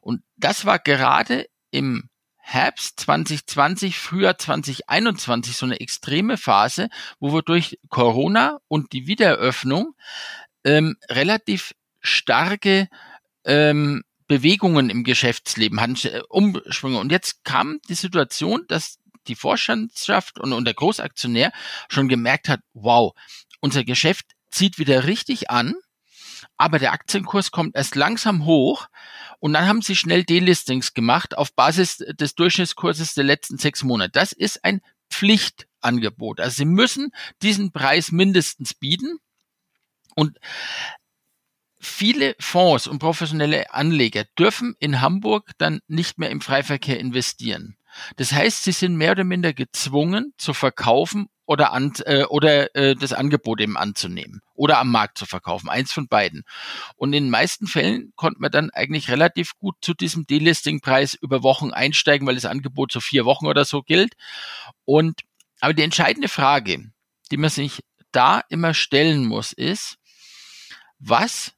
[0.00, 2.08] Und das war gerade im
[2.48, 9.96] Herbst 2020, Frühjahr 2021 so eine extreme Phase, wo wir durch Corona und die Wiedereröffnung
[10.62, 12.88] ähm, relativ starke
[13.44, 17.00] ähm, Bewegungen im Geschäftsleben hatten, äh, Umschwünge.
[17.00, 21.50] Und jetzt kam die Situation, dass die Vorstandschaft und, und der Großaktionär
[21.88, 23.12] schon gemerkt hat, wow,
[23.58, 25.74] unser Geschäft zieht wieder richtig an,
[26.56, 28.88] aber der Aktienkurs kommt erst langsam hoch
[29.38, 34.12] und dann haben sie schnell Delistings gemacht auf Basis des Durchschnittskurses der letzten sechs Monate.
[34.12, 36.40] Das ist ein Pflichtangebot.
[36.40, 39.18] Also sie müssen diesen Preis mindestens bieten.
[40.14, 40.38] Und
[41.78, 47.76] viele Fonds und professionelle Anleger dürfen in Hamburg dann nicht mehr im Freiverkehr investieren.
[48.16, 52.94] Das heißt, sie sind mehr oder minder gezwungen zu verkaufen oder, an, äh, oder äh,
[52.94, 55.68] das Angebot eben anzunehmen oder am Markt zu verkaufen.
[55.68, 56.44] Eins von beiden.
[56.96, 61.42] Und in den meisten Fällen konnte man dann eigentlich relativ gut zu diesem Delisting-Preis über
[61.42, 64.14] Wochen einsteigen, weil das Angebot so vier Wochen oder so gilt.
[64.84, 65.22] Und
[65.60, 66.90] aber die entscheidende Frage,
[67.30, 67.82] die man sich
[68.12, 69.96] da immer stellen muss, ist,
[70.98, 71.52] was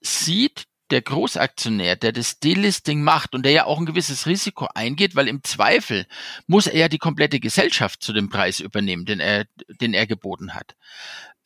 [0.00, 5.16] sieht der Großaktionär, der das Delisting macht und der ja auch ein gewisses Risiko eingeht,
[5.16, 6.06] weil im Zweifel
[6.46, 9.46] muss er ja die komplette Gesellschaft zu dem Preis übernehmen, den er,
[9.80, 10.74] den er geboten hat.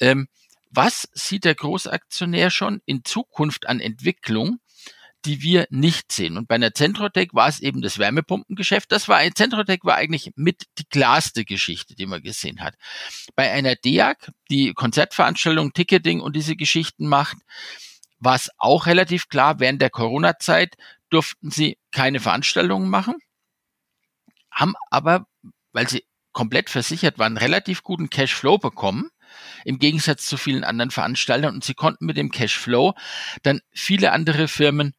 [0.01, 0.29] Ähm,
[0.71, 4.59] was sieht der Großaktionär schon in Zukunft an Entwicklung,
[5.25, 6.37] die wir nicht sehen?
[6.37, 8.93] Und bei einer Centrotech war es eben das Wärmepumpengeschäft.
[8.93, 12.75] Das war Centrotech war eigentlich mit die klarste Geschichte, die man gesehen hat.
[13.35, 14.17] Bei einer DEAG,
[14.51, 17.39] die Konzertveranstaltung, Ticketing und diese Geschichten macht,
[18.21, 20.77] war es auch relativ klar, während der Corona-Zeit
[21.11, 23.17] durften sie keine Veranstaltungen machen,
[24.51, 25.27] haben aber,
[25.73, 29.11] weil sie komplett versichert waren, relativ guten Cashflow bekommen,
[29.65, 31.55] im Gegensatz zu vielen anderen Veranstaltern.
[31.55, 32.95] Und sie konnten mit dem Cashflow
[33.43, 34.95] dann viele andere Firmen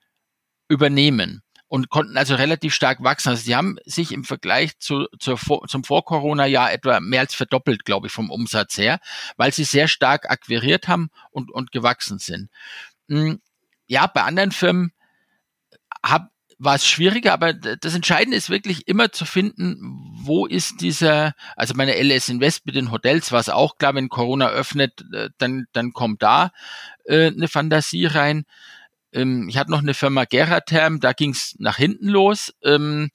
[0.67, 3.29] übernehmen und konnten also relativ stark wachsen.
[3.29, 8.07] Also sie haben sich im Vergleich zu, zur, zum Vor-Corona-Jahr etwa mehr als verdoppelt, glaube
[8.07, 8.99] ich, vom Umsatz her,
[9.37, 12.49] weil sie sehr stark akquiriert haben und, und gewachsen sind.
[13.09, 13.41] Hm,
[13.87, 14.93] ja, bei anderen Firmen
[16.03, 19.77] hab, war es schwieriger, aber das Entscheidende ist wirklich immer zu finden,
[20.23, 24.09] wo ist dieser, also meine LS Invest mit den Hotels war es auch klar, wenn
[24.09, 26.51] Corona öffnet, äh, dann, dann kommt da
[27.05, 28.43] äh, eine Fantasie rein.
[29.13, 32.53] Ähm, ich hatte noch eine Firma Geratherm, da ging es nach hinten los.
[32.61, 33.09] Ähm,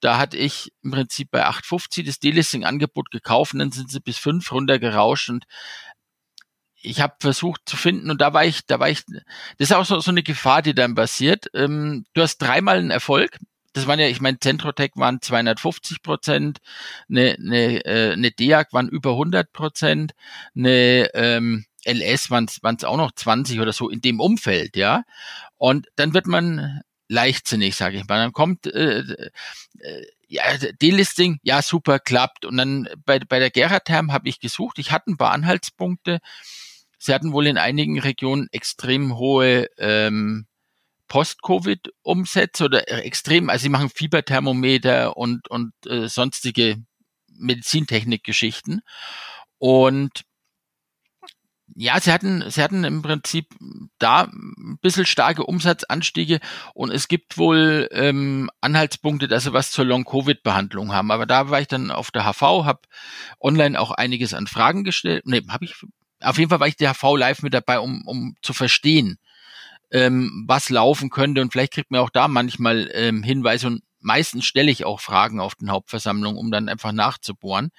[0.00, 4.18] da hatte ich im Prinzip bei 8,50 das Delisting-Angebot gekauft und dann sind sie bis
[4.18, 5.44] 5 runtergerauscht und
[6.82, 9.04] ich habe versucht zu finden und da war ich, da war ich,
[9.58, 11.46] das ist auch so, so eine Gefahr, die dann passiert.
[11.54, 13.38] Ähm, du hast dreimal einen Erfolg.
[13.72, 16.58] Das waren ja, ich meine, Centrotech waren 250 Prozent,
[17.08, 20.12] eine, eine, äh, eine DEAG waren über 100 Prozent,
[20.56, 25.04] eine ähm, LS waren es auch noch 20 oder so in dem Umfeld, ja.
[25.56, 28.18] Und dann wird man leichtsinnig, sage ich mal.
[28.18, 30.42] Dann kommt äh, äh, ja,
[30.80, 32.44] Delisting, ja super, klappt.
[32.44, 34.78] Und dann bei, bei der Gerhard-Term habe ich gesucht.
[34.78, 36.20] Ich hatte ein paar Anhaltspunkte.
[37.02, 40.46] Sie hatten wohl in einigen Regionen extrem hohe ähm,
[41.08, 46.76] Post-Covid-Umsätze oder extrem, also sie machen Fieberthermometer und, und äh, sonstige
[47.28, 48.82] Medizintechnik-Geschichten.
[49.58, 50.24] Und
[51.74, 53.46] ja, sie hatten, sie hatten im Prinzip
[53.98, 56.40] da ein bisschen starke Umsatzanstiege
[56.74, 61.10] und es gibt wohl ähm, Anhaltspunkte, dass sie was zur Long-Covid-Behandlung haben.
[61.10, 62.80] Aber da war ich dann auf der HV, habe
[63.40, 65.24] online auch einiges an Fragen gestellt.
[65.26, 65.74] Nee, habe ich
[66.20, 69.18] auf jeden Fall war ich der HV live mit dabei, um, um zu verstehen,
[69.90, 71.40] ähm, was laufen könnte.
[71.40, 75.40] Und vielleicht kriegt man auch da manchmal ähm, Hinweise und meistens stelle ich auch Fragen
[75.40, 77.70] auf den Hauptversammlungen, um dann einfach nachzubohren.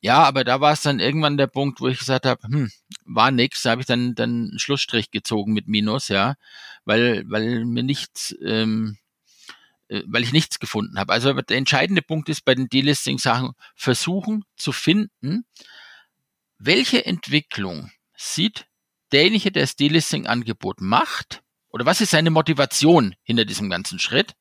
[0.00, 2.70] Ja, aber da war es dann irgendwann der Punkt, wo ich gesagt habe, hm,
[3.04, 6.36] war nix, da habe ich dann dann einen Schlussstrich gezogen mit Minus, ja,
[6.84, 8.96] weil weil mir nichts ähm,
[9.88, 11.12] äh, weil ich nichts gefunden habe.
[11.12, 15.44] Also der entscheidende Punkt ist bei den Delisting-Sachen versuchen zu finden,
[16.58, 18.66] welche Entwicklung sieht
[19.12, 24.34] derjenige, der das Delisting-Angebot macht, oder was ist seine Motivation hinter diesem ganzen Schritt,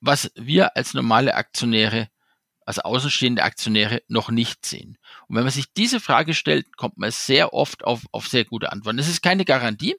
[0.00, 2.08] was wir als normale Aktionäre,
[2.64, 4.98] als außenstehende Aktionäre noch nicht sehen.
[5.26, 8.70] Und wenn man sich diese Frage stellt, kommt man sehr oft auf, auf sehr gute
[8.70, 8.98] Antworten.
[8.98, 9.96] Das ist keine Garantie,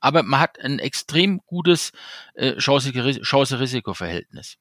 [0.00, 1.92] Aber man hat ein extrem gutes
[2.34, 4.56] äh, Chance-Risiko-Verhältnis.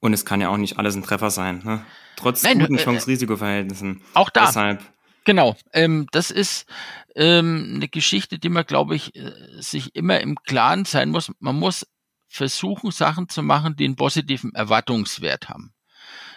[0.00, 1.84] Und es kann ja auch nicht alles ein Treffer sein, ne?
[2.16, 4.02] trotz Nein, guten äh, Chance-Risiko-Verhältnissen.
[4.14, 4.46] Auch da.
[4.46, 4.82] Deshalb.
[5.24, 5.56] Genau.
[5.72, 6.66] Ähm, das ist
[7.14, 11.30] ähm, eine Geschichte, die man, glaube ich, äh, sich immer im Klaren sein muss.
[11.38, 11.86] Man muss
[12.28, 15.72] versuchen, Sachen zu machen, die einen positiven Erwartungswert haben.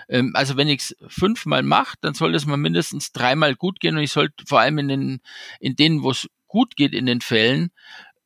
[0.10, 3.96] Ähm, also wenn ich es fünfmal mache, dann soll es mal mindestens dreimal gut gehen
[3.96, 5.22] und ich sollte vor allem in den,
[5.60, 7.72] in denen, wo es gut geht in den Fällen,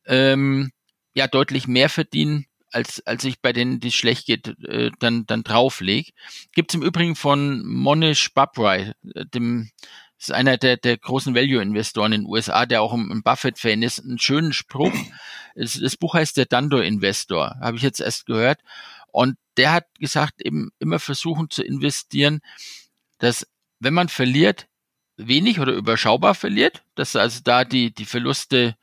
[0.06, 0.72] ähm,
[1.14, 2.46] ja deutlich mehr verdienen,
[2.76, 6.12] als, als ich bei denen, die schlecht geht, äh, dann, dann drauflege.
[6.52, 9.70] Gibt es im Übrigen von Monish Babrai, äh, dem
[10.18, 14.18] ist einer der, der großen Value-Investoren in den USA, der auch ein, Buffett-Fan ist, einen
[14.18, 14.92] schönen Spruch.
[15.54, 18.60] Das, das Buch heißt der Dando-Investor, habe ich jetzt erst gehört.
[19.10, 22.40] Und der hat gesagt, eben immer versuchen zu investieren,
[23.18, 23.46] dass
[23.80, 24.66] wenn man verliert,
[25.16, 28.76] wenig oder überschaubar verliert, dass also da die, die Verluste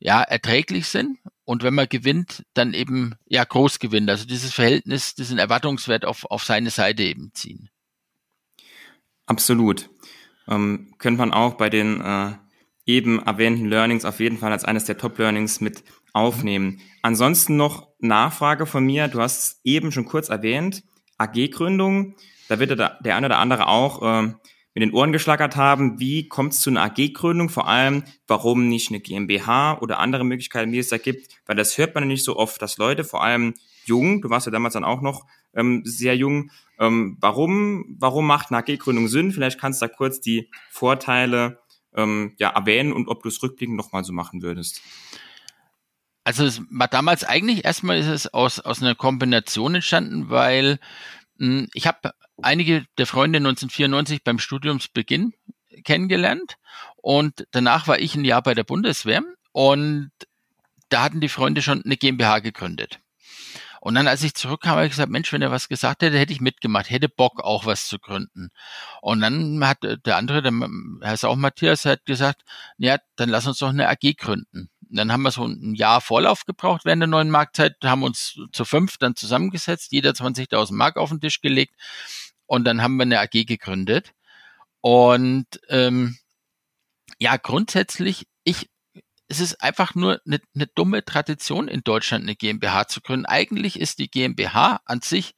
[0.00, 4.10] ja erträglich sind und wenn man gewinnt, dann eben ja groß gewinnt.
[4.10, 7.70] Also dieses Verhältnis, diesen Erwartungswert auf, auf seine Seite eben ziehen.
[9.26, 9.88] Absolut.
[10.48, 12.32] Ähm, könnte man auch bei den äh,
[12.84, 16.80] eben erwähnten Learnings auf jeden Fall als eines der Top-Learnings mit aufnehmen.
[17.02, 19.06] Ansonsten noch Nachfrage von mir.
[19.06, 20.82] Du hast eben schon kurz erwähnt,
[21.18, 22.16] AG-Gründung.
[22.48, 24.34] Da wird der, der eine oder andere auch äh,
[24.76, 25.98] mit den Ohren geschlagert haben.
[25.98, 27.48] Wie kommt es zu einer AG-Gründung?
[27.48, 31.28] Vor allem, warum nicht eine GmbH oder andere Möglichkeiten, die es da gibt?
[31.46, 33.54] Weil das hört man nicht so oft, dass Leute, vor allem
[33.86, 38.50] jung, du warst ja damals dann auch noch ähm, sehr jung, ähm, warum, warum macht
[38.50, 39.32] eine AG-Gründung Sinn?
[39.32, 41.58] Vielleicht kannst du da kurz die Vorteile
[41.94, 44.82] ähm, ja, erwähnen und ob du es rückblickend nochmal so machen würdest.
[46.22, 50.80] Also es war damals eigentlich erstmal ist es aus, aus einer Kombination entstanden, weil
[51.38, 55.34] ich habe einige der Freunde 1994 beim Studiumsbeginn
[55.84, 56.56] kennengelernt
[56.96, 59.22] und danach war ich ein Jahr bei der Bundeswehr
[59.52, 60.10] und
[60.88, 63.00] da hatten die Freunde schon eine GmbH gegründet.
[63.86, 66.32] Und dann, als ich zurückkam, habe ich gesagt, Mensch, wenn er was gesagt hätte, hätte
[66.32, 68.50] ich mitgemacht, hätte Bock, auch was zu gründen.
[69.00, 70.52] Und dann hat der andere, der
[71.02, 72.42] Herr Sauch Matthias, hat gesagt,
[72.78, 74.70] ja, dann lass uns doch eine AG gründen.
[74.90, 78.64] Dann haben wir so ein Jahr Vorlauf gebraucht während der neuen Marktzeit, haben uns zu
[78.64, 81.74] fünf dann zusammengesetzt, jeder 20.000 Mark auf den Tisch gelegt
[82.46, 84.12] und dann haben wir eine AG gegründet.
[84.80, 86.16] Und ähm,
[87.18, 88.70] ja, grundsätzlich, ich,
[89.28, 93.26] es ist einfach nur eine, eine dumme Tradition in Deutschland, eine GmbH zu gründen.
[93.26, 95.34] Eigentlich ist die GmbH an sich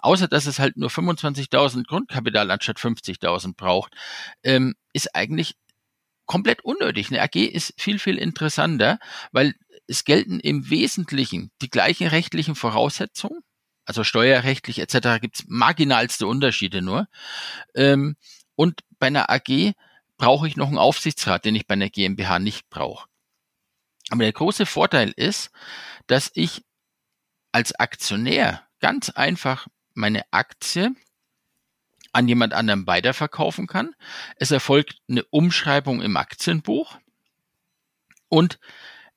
[0.00, 3.94] außer dass es halt nur 25.000 Grundkapital anstatt 50.000 braucht,
[4.42, 5.56] ähm, ist eigentlich
[6.28, 7.08] komplett unnötig.
[7.08, 9.00] Eine AG ist viel, viel interessanter,
[9.32, 9.54] weil
[9.88, 13.40] es gelten im Wesentlichen die gleichen rechtlichen Voraussetzungen,
[13.84, 15.20] also steuerrechtlich etc.
[15.20, 17.08] gibt es marginalste Unterschiede nur.
[17.74, 18.16] Ähm,
[18.54, 19.72] und bei einer AG
[20.18, 23.08] brauche ich noch einen Aufsichtsrat, den ich bei einer GmbH nicht brauche.
[24.10, 25.50] Aber der große Vorteil ist,
[26.06, 26.62] dass ich
[27.50, 30.94] als Aktionär ganz einfach meine Aktie
[32.12, 33.94] an jemand anderem weiterverkaufen kann.
[34.36, 36.98] Es erfolgt eine Umschreibung im Aktienbuch
[38.28, 38.58] und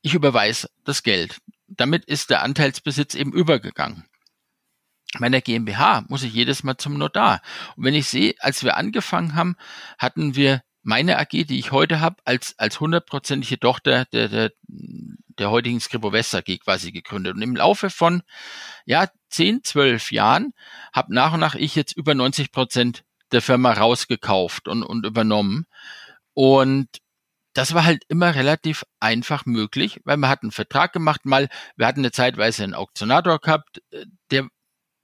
[0.01, 1.39] ich überweise das Geld.
[1.67, 4.05] Damit ist der Anteilsbesitz eben übergegangen.
[5.19, 7.41] Meiner GmbH muss ich jedes Mal zum Notar.
[7.75, 9.57] Und wenn ich sehe, als wir angefangen haben,
[9.97, 15.51] hatten wir meine AG, die ich heute habe, als als hundertprozentige Tochter der, der, der
[15.51, 17.35] heutigen Scribo West AG quasi gegründet.
[17.35, 18.23] Und im Laufe von
[18.85, 20.53] ja zehn, zwölf Jahren
[20.93, 25.65] habe nach und nach ich jetzt über 90 Prozent der Firma rausgekauft und, und übernommen.
[26.33, 26.87] Und
[27.53, 31.87] das war halt immer relativ einfach möglich, weil wir hatten einen Vertrag gemacht, mal, wir
[31.87, 34.47] hatten eine Zeitweise einen Auktionator gehabt, äh, der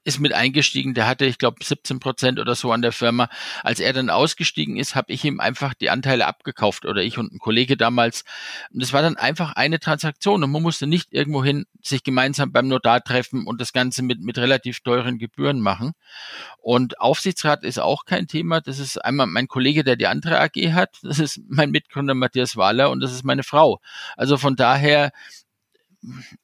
[0.07, 3.27] ist mit eingestiegen, der hatte, ich glaube, 17 Prozent oder so an der Firma.
[3.61, 7.33] Als er dann ausgestiegen ist, habe ich ihm einfach die Anteile abgekauft oder ich und
[7.33, 8.23] ein Kollege damals.
[8.71, 12.69] Und es war dann einfach eine Transaktion und man musste nicht irgendwohin sich gemeinsam beim
[12.69, 15.91] Notar treffen und das Ganze mit, mit relativ teuren Gebühren machen.
[16.59, 18.61] Und Aufsichtsrat ist auch kein Thema.
[18.61, 20.99] Das ist einmal mein Kollege, der die andere AG hat.
[21.03, 23.81] Das ist mein Mitgründer Matthias Wahler und das ist meine Frau.
[24.15, 25.11] Also von daher,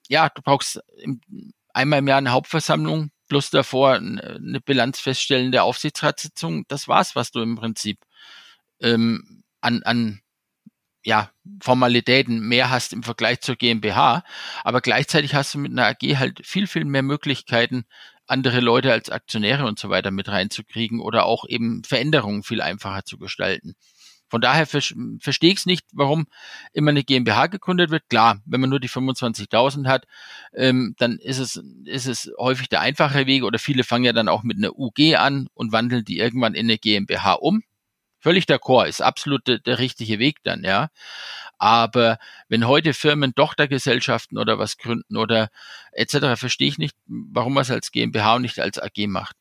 [0.09, 0.81] ja, du brauchst
[1.73, 6.65] einmal im Jahr eine Hauptversammlung, plus davor eine Bilanz feststellen der Aufsichtsratssitzung.
[6.67, 7.99] Das war's, was du im Prinzip
[8.81, 10.21] ähm, an, an
[11.05, 14.23] ja, Formalitäten mehr hast im Vergleich zur GmbH.
[14.63, 17.85] Aber gleichzeitig hast du mit einer AG halt viel, viel mehr Möglichkeiten,
[18.25, 23.03] andere Leute als Aktionäre und so weiter mit reinzukriegen oder auch eben Veränderungen viel einfacher
[23.03, 23.75] zu gestalten.
[24.33, 26.25] Von daher verstehe ich es nicht, warum
[26.71, 28.09] immer eine GmbH gegründet wird.
[28.09, 30.07] Klar, wenn man nur die 25.000 hat,
[30.55, 34.29] ähm, dann ist es, ist es häufig der einfache Weg oder viele fangen ja dann
[34.29, 37.61] auch mit einer UG an und wandeln die irgendwann in eine GmbH um.
[38.17, 40.89] Völlig d'accord, ist absolut der, der richtige Weg dann, ja.
[41.59, 42.17] Aber
[42.49, 45.49] wenn heute Firmen Tochtergesellschaften oder was gründen oder
[45.91, 49.35] etc., verstehe ich nicht, warum man es als GmbH und nicht als AG macht.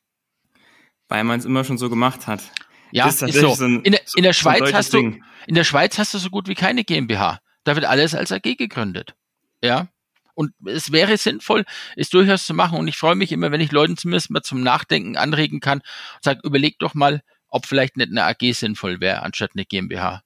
[1.07, 2.43] Weil man es immer schon so gemacht hat.
[2.93, 3.55] Ja, ist, ist so.
[3.55, 6.29] so ein, in, der, in der Schweiz hast du, in der Schweiz hast du so
[6.29, 7.39] gut wie keine GmbH.
[7.63, 9.15] Da wird alles als AG gegründet.
[9.63, 9.87] Ja.
[10.35, 11.65] Und es wäre sinnvoll,
[11.95, 12.77] es durchaus zu machen.
[12.77, 16.23] Und ich freue mich immer, wenn ich Leuten zumindest mal zum Nachdenken anregen kann und
[16.23, 20.21] sage, überleg doch mal, ob vielleicht nicht eine AG sinnvoll wäre, anstatt eine GmbH.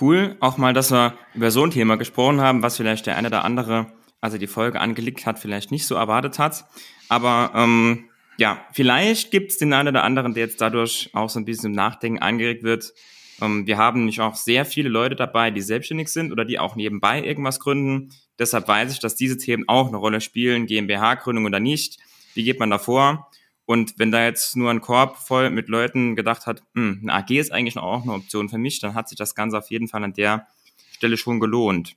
[0.00, 3.28] Cool, auch mal, dass wir über so ein Thema gesprochen haben, was vielleicht der eine
[3.28, 6.64] oder andere, also die Folge angelegt hat, vielleicht nicht so erwartet hat.
[7.08, 8.08] Aber ähm,
[8.38, 11.70] ja, vielleicht gibt es den einen oder anderen, der jetzt dadurch auch so ein bisschen
[11.70, 12.92] im Nachdenken angeregt wird.
[13.40, 16.76] Ähm, wir haben nämlich auch sehr viele Leute dabei, die selbstständig sind oder die auch
[16.76, 18.10] nebenbei irgendwas gründen.
[18.38, 21.98] Deshalb weiß ich, dass diese Themen auch eine Rolle spielen, GmbH-Gründung oder nicht.
[22.34, 23.30] Wie geht man da vor?
[23.66, 27.30] Und wenn da jetzt nur ein Korb voll mit Leuten gedacht hat, hm, eine AG
[27.30, 30.04] ist eigentlich auch eine Option für mich, dann hat sich das Ganze auf jeden Fall
[30.04, 30.46] an der
[30.92, 31.96] Stelle schon gelohnt.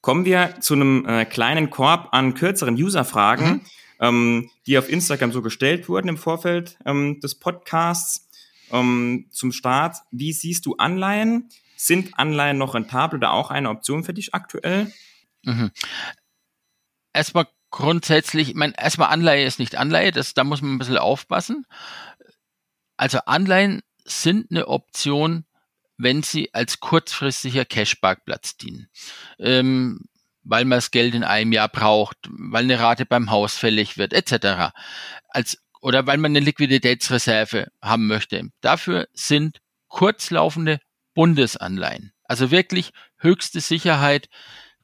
[0.00, 3.60] Kommen wir zu einem äh, kleinen Korb an kürzeren User-Fragen, mhm.
[4.00, 8.28] Ähm, die auf Instagram so gestellt wurden im Vorfeld ähm, des Podcasts.
[8.70, 11.48] Ähm, zum Start, wie siehst du Anleihen?
[11.76, 14.92] Sind Anleihen noch rentabel oder auch eine Option für dich aktuell?
[15.44, 15.70] Mhm.
[17.12, 20.98] Erstmal grundsätzlich, ich meine, erstmal Anleihe ist nicht Anleihe, das, da muss man ein bisschen
[20.98, 21.66] aufpassen.
[22.96, 25.44] Also Anleihen sind eine Option,
[25.96, 28.88] wenn sie als kurzfristiger Cashparkplatz dienen.
[29.38, 30.06] Ähm,
[30.48, 34.12] weil man das Geld in einem Jahr braucht, weil eine Rate beim Haus fällig wird,
[34.14, 34.72] etc.
[35.28, 38.48] Als, oder weil man eine Liquiditätsreserve haben möchte.
[38.62, 40.80] Dafür sind kurzlaufende
[41.14, 42.12] Bundesanleihen.
[42.24, 44.28] Also wirklich höchste Sicherheit,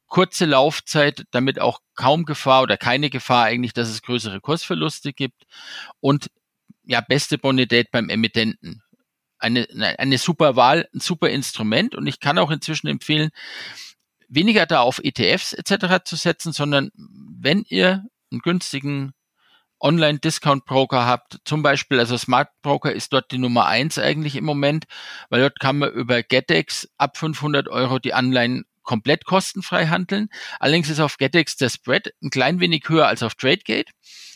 [0.07, 5.45] kurze Laufzeit, damit auch kaum Gefahr oder keine Gefahr eigentlich, dass es größere Kursverluste gibt
[6.01, 6.29] und
[6.85, 8.83] ja, beste Bonität beim Emittenten.
[9.39, 9.67] Eine,
[9.99, 13.31] eine super Wahl, ein super Instrument und ich kann auch inzwischen empfehlen,
[14.35, 16.05] weniger da auf ETFs etc.
[16.05, 19.13] zu setzen, sondern wenn ihr einen günstigen
[19.81, 24.87] Online-Discount-Broker habt, zum Beispiel, also Smart Broker ist dort die Nummer eins eigentlich im Moment,
[25.29, 30.29] weil dort kann man über GetEx ab 500 Euro die Anleihen komplett kostenfrei handeln.
[30.61, 33.91] Allerdings ist auf GetEx der Spread ein klein wenig höher als auf TradeGate.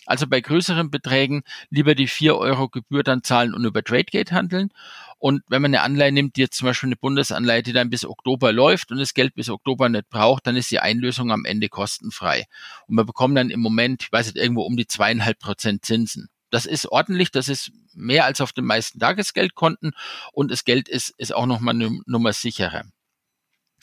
[0.08, 4.70] Also bei größeren Beträgen lieber die vier Euro Gebühr dann zahlen und über TradeGate handeln.
[5.18, 8.06] Und wenn man eine Anleihe nimmt, die jetzt zum Beispiel eine Bundesanleihe, die dann bis
[8.06, 11.68] Oktober läuft und das Geld bis Oktober nicht braucht, dann ist die Einlösung am Ende
[11.68, 12.46] kostenfrei.
[12.86, 16.30] Und man bekommt dann im Moment, ich weiß nicht, irgendwo um die zweieinhalb Prozent Zinsen.
[16.48, 19.92] Das ist ordentlich, das ist mehr als auf den meisten Tagesgeldkonten
[20.32, 22.84] und das Geld ist, ist auch nochmal eine Nummer sicherer.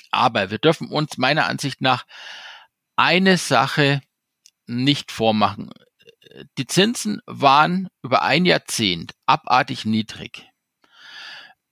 [0.10, 2.08] Aber wir dürfen uns meiner Ansicht nach
[2.96, 4.02] eine Sache
[4.66, 5.70] nicht vormachen.
[6.58, 10.50] Die Zinsen waren über ein Jahrzehnt abartig niedrig.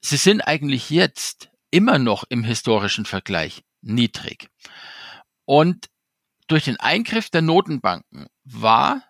[0.01, 4.49] Sie sind eigentlich jetzt immer noch im historischen Vergleich niedrig.
[5.45, 5.88] Und
[6.47, 9.03] durch den Eingriff der Notenbanken war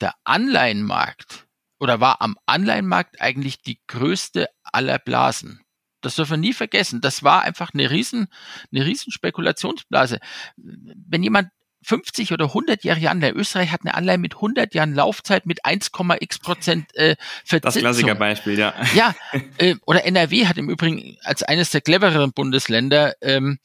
[0.00, 1.46] der Anleihenmarkt
[1.78, 5.62] oder war am Anleihenmarkt eigentlich die größte aller Blasen.
[6.00, 7.00] Das dürfen wir nie vergessen.
[7.00, 8.28] Das war einfach eine riesen,
[8.72, 10.20] eine riesen Spekulationsblase.
[10.56, 11.50] Wenn jemand
[11.86, 13.30] 50 oder 100 Jahre Anleihe.
[13.32, 17.14] Österreich hat eine Anleihe mit 100 Jahren Laufzeit mit 1,x Prozent äh,
[17.44, 17.60] Verzinsung.
[17.60, 18.74] Das Klassikerbeispiel, ja.
[18.94, 19.14] Ja,
[19.58, 23.60] äh, oder NRW hat im Übrigen als eines der clevereren Bundesländer ähm,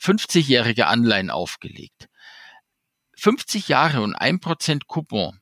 [0.00, 2.08] 50-jährige Anleihen aufgelegt.
[3.16, 5.40] 50 Jahre und 1% Coupon,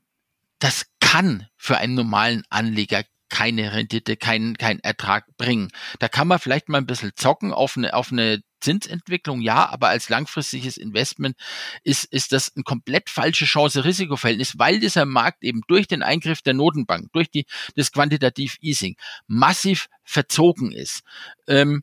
[0.60, 5.70] das kann für einen normalen Anleger keine Rendite, keinen kein Ertrag bringen.
[5.98, 9.88] Da kann man vielleicht mal ein bisschen zocken auf eine, auf eine Zinsentwicklung, ja, aber
[9.88, 11.36] als langfristiges Investment
[11.84, 16.54] ist, ist das ein komplett falsche Chance-Risiko-Verhältnis, weil dieser Markt eben durch den Eingriff der
[16.54, 21.02] Notenbank, durch die, das Quantitativ Easing massiv verzogen ist.
[21.46, 21.82] Ähm,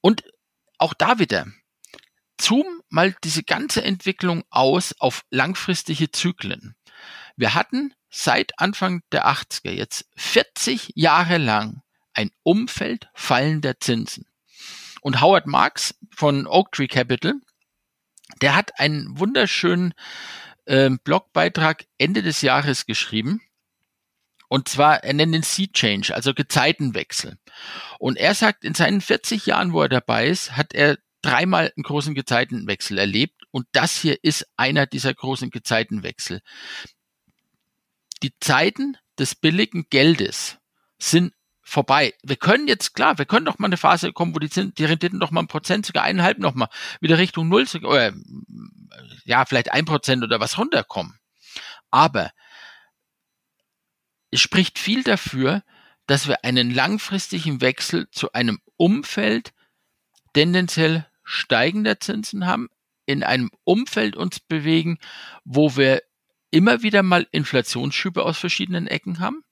[0.00, 0.24] und
[0.78, 1.46] auch da wieder,
[2.40, 6.74] zoom mal diese ganze Entwicklung aus auf langfristige Zyklen.
[7.36, 11.82] Wir hatten seit Anfang der 80er, jetzt 40 Jahre lang,
[12.12, 14.26] ein Umfeld fallender Zinsen.
[15.00, 17.34] Und Howard Marks von Oaktree Capital,
[18.40, 19.94] der hat einen wunderschönen
[20.66, 23.42] äh, Blogbeitrag Ende des Jahres geschrieben.
[24.48, 27.36] Und zwar, er nennt den Sea Change, also Gezeitenwechsel.
[27.98, 31.82] Und er sagt, in seinen 40 Jahren, wo er dabei ist, hat er dreimal einen
[31.82, 33.42] großen Gezeitenwechsel erlebt.
[33.50, 36.40] Und das hier ist einer dieser großen Gezeitenwechsel
[38.24, 40.56] die Zeiten des billigen Geldes
[40.98, 42.14] sind vorbei.
[42.22, 45.20] Wir können jetzt, klar, wir können doch mal eine Phase kommen, wo die, die Renditen
[45.20, 46.70] doch mal ein Prozent, sogar eineinhalb noch mal
[47.02, 48.14] wieder Richtung Null, oder,
[49.26, 51.18] ja, vielleicht ein Prozent oder was runterkommen.
[51.90, 52.30] Aber
[54.30, 55.62] es spricht viel dafür,
[56.06, 59.52] dass wir einen langfristigen Wechsel zu einem Umfeld
[60.32, 62.70] tendenziell steigender Zinsen haben,
[63.04, 64.98] in einem Umfeld uns bewegen,
[65.44, 66.02] wo wir
[66.54, 69.42] immer wieder mal Inflationsschübe aus verschiedenen Ecken haben.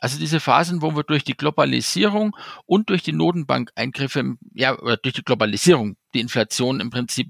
[0.00, 2.36] Also diese Phasen, wo wir durch die Globalisierung
[2.66, 7.28] und durch die Notenbankeingriffe, ja, oder durch die Globalisierung die Inflation im Prinzip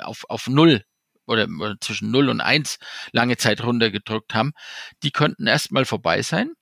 [0.00, 0.82] auf, auf Null
[1.26, 2.78] oder, oder zwischen Null und Eins
[3.12, 4.52] lange Zeit runtergedrückt haben,
[5.02, 6.52] die könnten erstmal vorbei sein.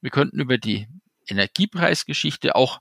[0.00, 0.88] Wir könnten über die
[1.28, 2.78] Energiepreisgeschichte auch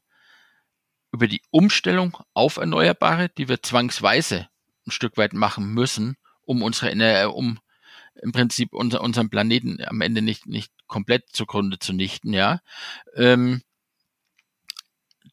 [1.12, 4.48] über die Umstellung auf Erneuerbare, die wir zwangsweise
[4.88, 6.16] ein Stück weit machen müssen,
[6.46, 7.60] um unsere, um
[8.22, 12.60] im Prinzip unser, unseren Planeten am Ende nicht, nicht komplett zugrunde zu nichten, ja.
[13.16, 13.62] Ähm,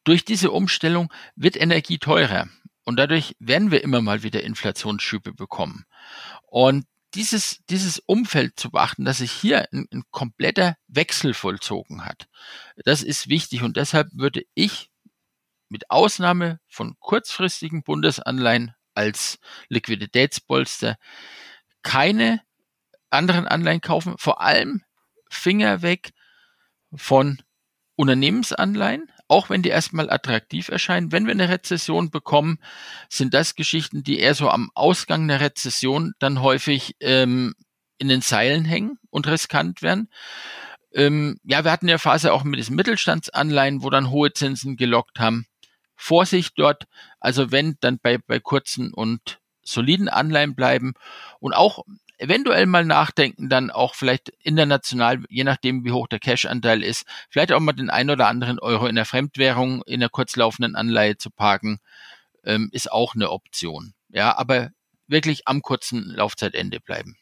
[0.03, 2.47] durch diese Umstellung wird Energie teurer
[2.85, 5.85] und dadurch werden wir immer mal wieder Inflationsschübe bekommen.
[6.43, 12.27] Und dieses, dieses Umfeld zu beachten, dass sich hier ein, ein kompletter Wechsel vollzogen hat,
[12.85, 14.89] das ist wichtig und deshalb würde ich
[15.69, 20.97] mit Ausnahme von kurzfristigen Bundesanleihen als Liquiditätspolster
[21.81, 22.41] keine
[23.09, 24.83] anderen Anleihen kaufen, vor allem
[25.29, 26.11] Finger weg
[26.93, 27.41] von
[27.95, 31.11] Unternehmensanleihen, auch wenn die erstmal attraktiv erscheinen.
[31.11, 32.59] Wenn wir eine Rezession bekommen,
[33.09, 37.55] sind das Geschichten, die eher so am Ausgang der Rezession dann häufig ähm,
[37.97, 40.09] in den Seilen hängen und riskant werden.
[40.93, 45.19] Ähm, ja, wir hatten ja Phase auch mit diesen Mittelstandsanleihen, wo dann hohe Zinsen gelockt
[45.19, 45.45] haben.
[45.95, 46.85] Vorsicht dort,
[47.19, 50.93] also wenn, dann bei, bei kurzen und soliden Anleihen bleiben
[51.39, 51.83] und auch
[52.17, 57.51] eventuell mal nachdenken, dann auch vielleicht international, je nachdem wie hoch der Cash-Anteil ist, vielleicht
[57.51, 61.29] auch mal den ein oder anderen Euro in der Fremdwährung in der kurzlaufenden Anleihe zu
[61.29, 61.79] parken,
[62.43, 63.93] ähm, ist auch eine Option.
[64.09, 64.71] Ja, aber
[65.07, 67.17] wirklich am kurzen Laufzeitende bleiben.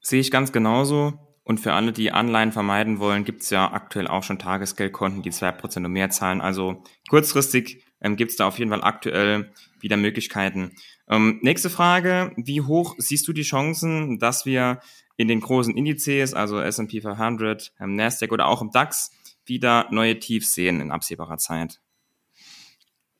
[0.00, 1.18] Sehe ich ganz genauso.
[1.44, 5.30] Und für alle, die Anleihen vermeiden wollen, gibt es ja aktuell auch schon Tagesgeldkonten, die
[5.30, 6.40] zwei Prozent und mehr zahlen.
[6.40, 10.72] Also kurzfristig ähm, gibt es da auf jeden Fall aktuell wieder Möglichkeiten.
[11.08, 14.80] Ähm, nächste Frage, wie hoch siehst du die Chancen, dass wir
[15.16, 19.10] in den großen Indizes, also S&P 500, ähm, Nasdaq oder auch im DAX,
[19.46, 21.80] wieder neue Tiefs sehen in absehbarer Zeit?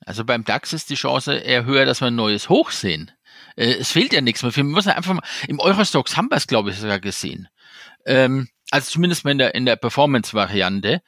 [0.05, 3.11] Also beim DAX ist die Chance eher höher, dass wir ein neues Hoch sehen.
[3.55, 4.55] Äh, es fehlt ja nichts mehr.
[4.55, 7.47] Wir müssen einfach mal, im Eurostox haben wir es, glaube ich, sogar gesehen.
[8.05, 11.01] Ähm, also zumindest mal in der, in der Performance-Variante.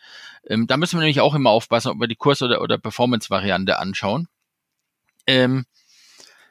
[0.48, 3.78] Ähm, da müssen wir nämlich auch immer aufpassen, ob wir die Kurs- oder, oder Performance-Variante
[3.78, 4.30] anschauen.
[5.28, 5.66] Ähm,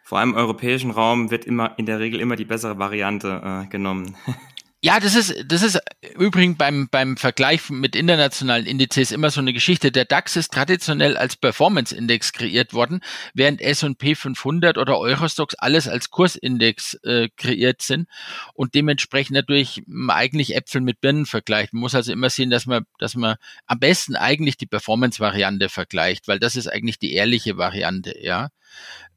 [0.03, 3.67] Vor allem im europäischen Raum wird immer in der Regel immer die bessere Variante äh,
[3.69, 4.15] genommen.
[4.83, 5.81] Ja, das ist, das ist
[6.17, 9.91] übrigens beim, beim Vergleich mit internationalen Indizes immer so eine Geschichte.
[9.91, 13.01] Der DAX ist traditionell als Performance-Index kreiert worden,
[13.33, 18.07] während S&P 500 oder Eurostox alles als Kursindex äh, kreiert sind
[18.53, 21.73] und dementsprechend natürlich eigentlich Äpfel mit Birnen vergleicht.
[21.73, 26.29] Man muss also immer sehen, dass man, dass man am besten eigentlich die Performance-Variante vergleicht,
[26.29, 28.51] weil das ist eigentlich die ehrliche Variante, ja.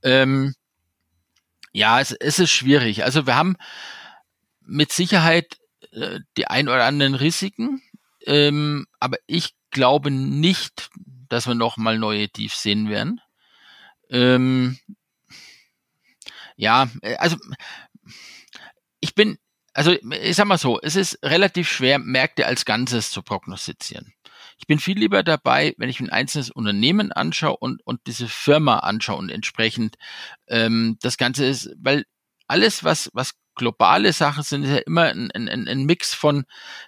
[0.04, 0.56] Ähm,
[1.74, 3.04] ja, es, es ist schwierig.
[3.04, 3.58] Also wir haben
[4.70, 5.58] mit Sicherheit
[5.92, 7.82] äh, die ein oder anderen Risiken,
[8.26, 10.90] ähm, aber ich glaube nicht,
[11.30, 13.22] dass wir noch mal neue Tiefs sehen werden.
[14.10, 14.78] Ähm,
[16.56, 17.38] ja, äh, also
[19.00, 19.38] ich bin,
[19.74, 24.14] also ich sag mal so, es ist relativ schwer, Märkte als Ganzes zu prognostizieren.
[24.58, 28.80] Ich bin viel lieber dabei, wenn ich ein einzelnes Unternehmen anschaue und, und diese Firma
[28.80, 29.96] anschaue und entsprechend
[30.48, 32.06] ähm, das Ganze ist, weil
[32.48, 36.46] alles, was, was globale Sachen sind ja immer ein, ein, ein Mix von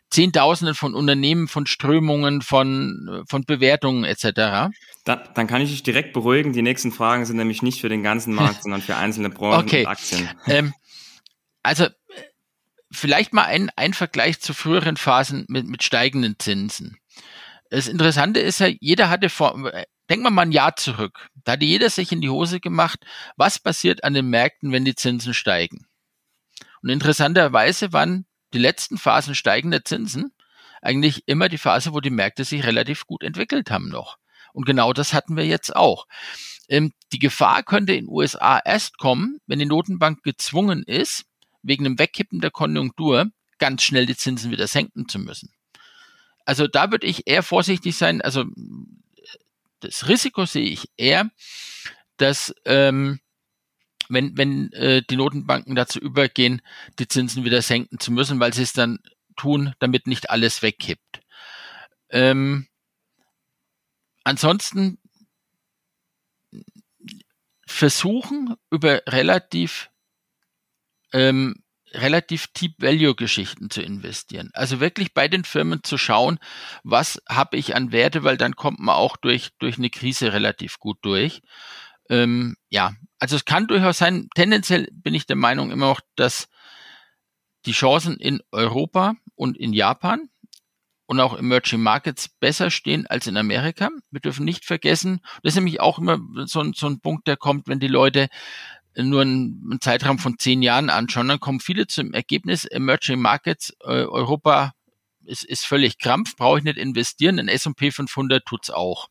[0.10, 4.74] Zehntausenden von Unternehmen, von Strömungen, von, von Bewertungen etc.
[5.04, 6.54] Da, dann kann ich dich direkt beruhigen.
[6.54, 9.82] Die nächsten Fragen sind nämlich nicht für den ganzen Markt, sondern für einzelne Branchen okay.
[9.82, 10.30] und Aktien.
[10.48, 10.74] Ähm,
[11.62, 11.88] also
[12.92, 16.98] vielleicht mal ein, ein Vergleich zu früheren Phasen mit, mit steigenden Zinsen.
[17.70, 19.72] Das Interessante ist ja, jeder hatte vor,
[20.10, 21.30] denken wir mal ein Jahr zurück.
[21.44, 23.00] Da hatte jeder sich in die Hose gemacht,
[23.36, 25.86] was passiert an den Märkten, wenn die Zinsen steigen.
[26.82, 30.32] Und interessanterweise waren die letzten Phasen steigender Zinsen
[30.82, 34.18] eigentlich immer die Phase, wo die Märkte sich relativ gut entwickelt haben noch.
[34.54, 36.08] Und genau das hatten wir jetzt auch.
[36.68, 41.26] Ähm, die Gefahr könnte in USA erst kommen, wenn die Notenbank gezwungen ist,
[41.62, 43.28] wegen dem Wegkippen der Konjunktur
[43.60, 45.54] ganz schnell die Zinsen wieder senken zu müssen.
[46.46, 48.22] Also da würde ich eher vorsichtig sein.
[48.22, 48.46] Also
[49.80, 51.30] das Risiko sehe ich eher,
[52.18, 53.20] dass ähm,
[54.12, 56.62] wenn, wenn äh, die Notenbanken dazu übergehen,
[57.00, 59.00] die Zinsen wieder senken zu müssen, weil sie es dann
[59.36, 61.22] tun, damit nicht alles wegkippt.
[62.10, 62.68] Ähm,
[64.24, 65.00] ansonsten
[67.66, 69.90] versuchen über relativ
[71.14, 74.50] ähm, relativ Deep Value Geschichten zu investieren.
[74.54, 76.40] Also wirklich bei den Firmen zu schauen,
[76.84, 80.80] was habe ich an Werte, weil dann kommt man auch durch, durch eine Krise relativ
[80.80, 81.42] gut durch.
[82.10, 86.50] Ähm, ja, also es kann durchaus sein, tendenziell bin ich der Meinung immer noch, dass
[87.68, 90.30] die Chancen in Europa und in Japan
[91.06, 93.90] und auch Emerging Markets besser stehen als in Amerika.
[94.10, 97.38] Wir dürfen nicht vergessen, das ist nämlich auch immer so ein, so ein Punkt, der
[97.38, 98.28] kommt, wenn die Leute
[98.96, 104.04] nur einen, Zeitraum von zehn Jahren anschauen, dann kommen viele zum Ergebnis, Emerging Markets, äh,
[104.04, 104.74] Europa
[105.26, 109.10] ist, ist völlig krampf, brauche ich nicht investieren, in S&P 500 tut's auch.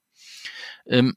[0.85, 1.15] Ähm,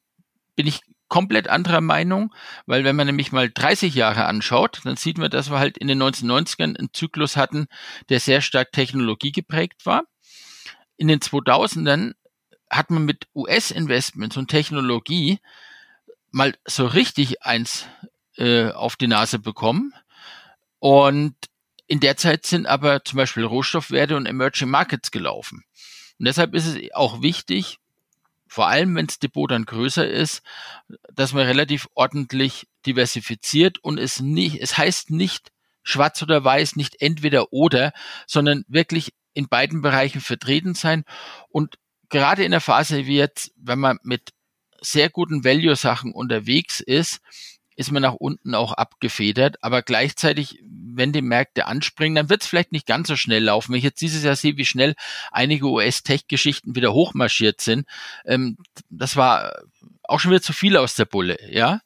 [0.55, 0.81] bin ich
[1.13, 2.33] komplett anderer Meinung,
[2.65, 5.87] weil wenn man nämlich mal 30 Jahre anschaut, dann sieht man, dass wir halt in
[5.87, 7.67] den 1990ern einen Zyklus hatten,
[8.09, 10.05] der sehr stark Technologie geprägt war.
[10.97, 12.15] In den 2000ern
[12.67, 15.37] hat man mit US-Investments und Technologie
[16.31, 17.85] mal so richtig eins
[18.37, 19.93] äh, auf die Nase bekommen.
[20.79, 21.35] Und
[21.85, 25.63] in der Zeit sind aber zum Beispiel Rohstoffwerte und Emerging Markets gelaufen.
[26.17, 27.77] Und deshalb ist es auch wichtig,
[28.53, 30.43] vor allem wenn das Depot dann größer ist,
[31.11, 35.51] dass man relativ ordentlich diversifiziert und es nicht, es heißt nicht
[35.81, 37.93] schwarz oder weiß, nicht entweder oder,
[38.27, 41.03] sondern wirklich in beiden Bereichen vertreten sein.
[41.49, 41.79] Und
[42.09, 44.29] gerade in der Phase wie jetzt, wenn man mit
[44.81, 47.21] sehr guten Value-Sachen unterwegs ist,
[47.75, 49.57] ist man nach unten auch abgefedert.
[49.61, 53.71] Aber gleichzeitig, wenn die Märkte anspringen, dann wird es vielleicht nicht ganz so schnell laufen.
[53.71, 54.95] Wenn ich jetzt dieses Jahr sehe, wie schnell
[55.31, 57.87] einige US-Tech-Geschichten wieder hochmarschiert sind,
[58.25, 58.57] ähm,
[58.89, 59.53] das war
[60.03, 61.81] auch schon wieder zu viel aus der Bulle, ja.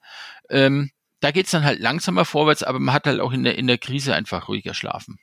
[0.50, 3.68] Ähm, da geht's dann halt langsamer vorwärts, aber man hat halt auch in der, in
[3.68, 5.20] der Krise einfach ruhiger schlafen.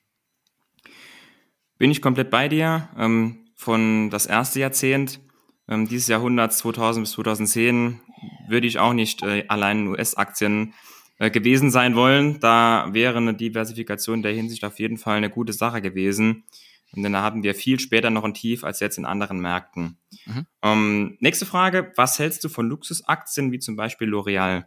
[1.78, 2.88] Bin ich komplett bei dir.
[2.96, 5.20] Ähm, von das erste Jahrzehnt
[5.68, 8.00] ähm, dieses Jahrhunderts 2000 bis 2010
[8.48, 10.74] würde ich auch nicht äh, allein in US-Aktien
[11.18, 12.40] äh, gewesen sein wollen.
[12.40, 16.44] Da wäre eine Diversifikation der Hinsicht auf jeden Fall eine gute Sache gewesen.
[16.92, 19.98] Und dann haben wir viel später noch ein Tief als jetzt in anderen Märkten.
[20.26, 20.46] Mhm.
[20.62, 21.92] Ähm, nächste Frage.
[21.96, 24.64] Was hältst du von Luxusaktien wie zum Beispiel L'Oreal?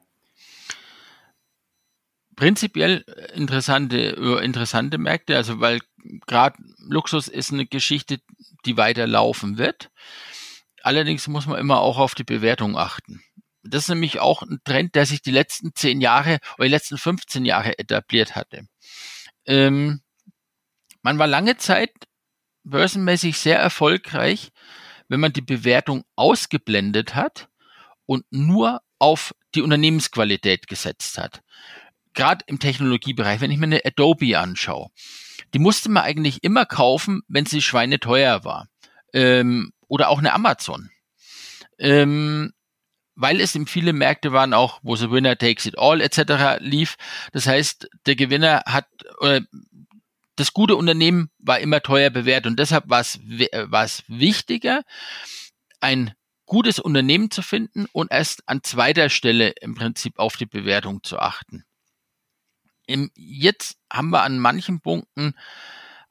[2.35, 3.03] Prinzipiell
[3.33, 5.79] interessante, äh, interessante Märkte, also weil
[6.27, 8.19] gerade Luxus ist eine Geschichte,
[8.65, 9.89] die weiter laufen wird.
[10.83, 13.23] Allerdings muss man immer auch auf die Bewertung achten.
[13.69, 16.97] Das ist nämlich auch ein Trend, der sich die letzten zehn Jahre oder die letzten
[16.97, 18.67] 15 Jahre etabliert hatte.
[19.45, 20.01] Ähm,
[21.01, 21.91] man war lange Zeit
[22.63, 24.51] börsenmäßig sehr erfolgreich,
[25.07, 27.47] wenn man die Bewertung ausgeblendet hat
[28.05, 31.41] und nur auf die Unternehmensqualität gesetzt hat.
[32.13, 34.89] Gerade im Technologiebereich, wenn ich mir eine Adobe anschaue,
[35.53, 38.67] die musste man eigentlich immer kaufen, wenn sie schweineteuer war.
[39.13, 40.89] Ähm, oder auch eine Amazon.
[41.79, 42.53] Ähm,
[43.17, 46.59] weil es in viele Märkte waren auch, wo The Winner Takes It All etc.
[46.59, 46.97] lief.
[47.33, 48.87] Das heißt, der Gewinner hat,
[49.21, 49.41] äh,
[50.35, 54.83] das gute Unternehmen war immer teuer bewertet und deshalb war es, es wichtiger,
[55.81, 56.13] ein
[56.45, 61.17] gutes Unternehmen zu finden und erst an zweiter Stelle im Prinzip auf die Bewertung zu
[61.17, 61.65] achten.
[62.85, 65.33] Im, jetzt haben wir an manchen Punkten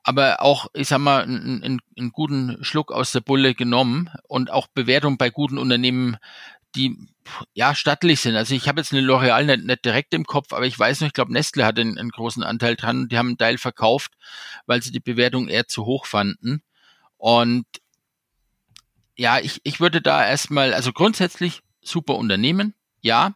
[0.07, 4.53] aber auch, ich sag mal, einen, einen, einen guten Schluck aus der Bulle genommen und
[4.53, 6.17] auch Bewertung bei guten Unternehmen,
[6.77, 6.97] die
[7.55, 8.37] ja stattlich sind.
[8.37, 11.09] Also ich habe jetzt eine L'Oreal nicht, nicht direkt im Kopf, aber ich weiß noch,
[11.09, 13.09] ich glaube, Nestle hatte einen, einen großen Anteil dran.
[13.09, 14.12] Die haben einen Teil verkauft,
[14.66, 16.62] weil sie die Bewertung eher zu hoch fanden.
[17.16, 17.66] Und
[19.16, 23.35] ja, ich, ich würde da erstmal, also grundsätzlich super Unternehmen, ja,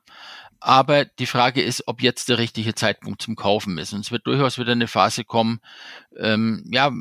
[0.61, 3.95] aber die Frage ist, ob jetzt der richtige Zeitpunkt zum Kaufen ist.
[3.95, 5.61] Und es wird durchaus wieder eine Phase kommen,
[6.19, 6.93] ähm, ja,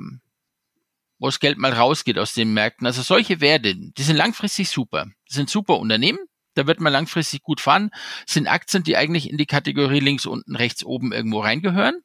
[1.20, 2.88] wo das Geld mal rausgeht aus den Märkten.
[2.88, 5.06] Also solche Werte, die sind langfristig super.
[5.28, 6.20] Das sind super Unternehmen.
[6.56, 7.92] Da wird man langfristig gut fahren.
[8.26, 12.02] Das sind Aktien, die eigentlich in die Kategorie links unten, rechts oben irgendwo reingehören.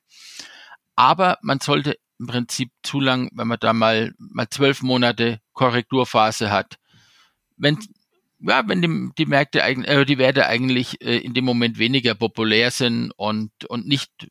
[0.96, 6.50] Aber man sollte im Prinzip zu lang, wenn man da mal, mal zwölf Monate Korrekturphase
[6.50, 6.76] hat.
[7.56, 7.78] Wenn
[8.46, 12.70] ja, wenn die, die Märkte äh, die Werte eigentlich äh, in dem Moment weniger populär
[12.70, 14.28] sind und, und nicht äh,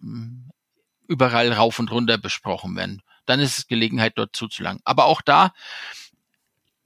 [1.08, 4.82] überall rauf und runter besprochen werden, dann ist es Gelegenheit, dort zuzulangen.
[4.84, 5.54] Aber auch da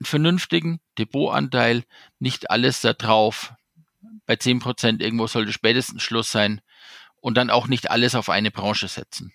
[0.00, 1.84] einen vernünftigen Depotanteil,
[2.18, 3.52] nicht alles da drauf.
[4.26, 6.60] Bei zehn Prozent irgendwo sollte spätestens Schluss sein
[7.20, 9.32] und dann auch nicht alles auf eine Branche setzen.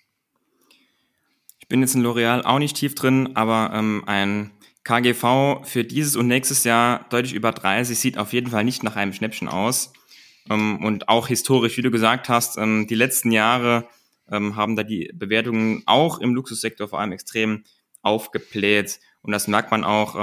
[1.58, 4.50] Ich bin jetzt in L'Oreal auch nicht tief drin, aber ähm, ein
[4.84, 8.96] KGV für dieses und nächstes Jahr deutlich über 30 sieht auf jeden Fall nicht nach
[8.96, 9.92] einem Schnäppchen aus.
[10.50, 13.88] Ähm, und auch historisch, wie du gesagt hast, ähm, die letzten Jahre
[14.30, 17.64] ähm, haben da die Bewertungen auch im Luxussektor vor allem extrem
[18.02, 19.00] aufgebläht.
[19.22, 20.16] Und das merkt man auch,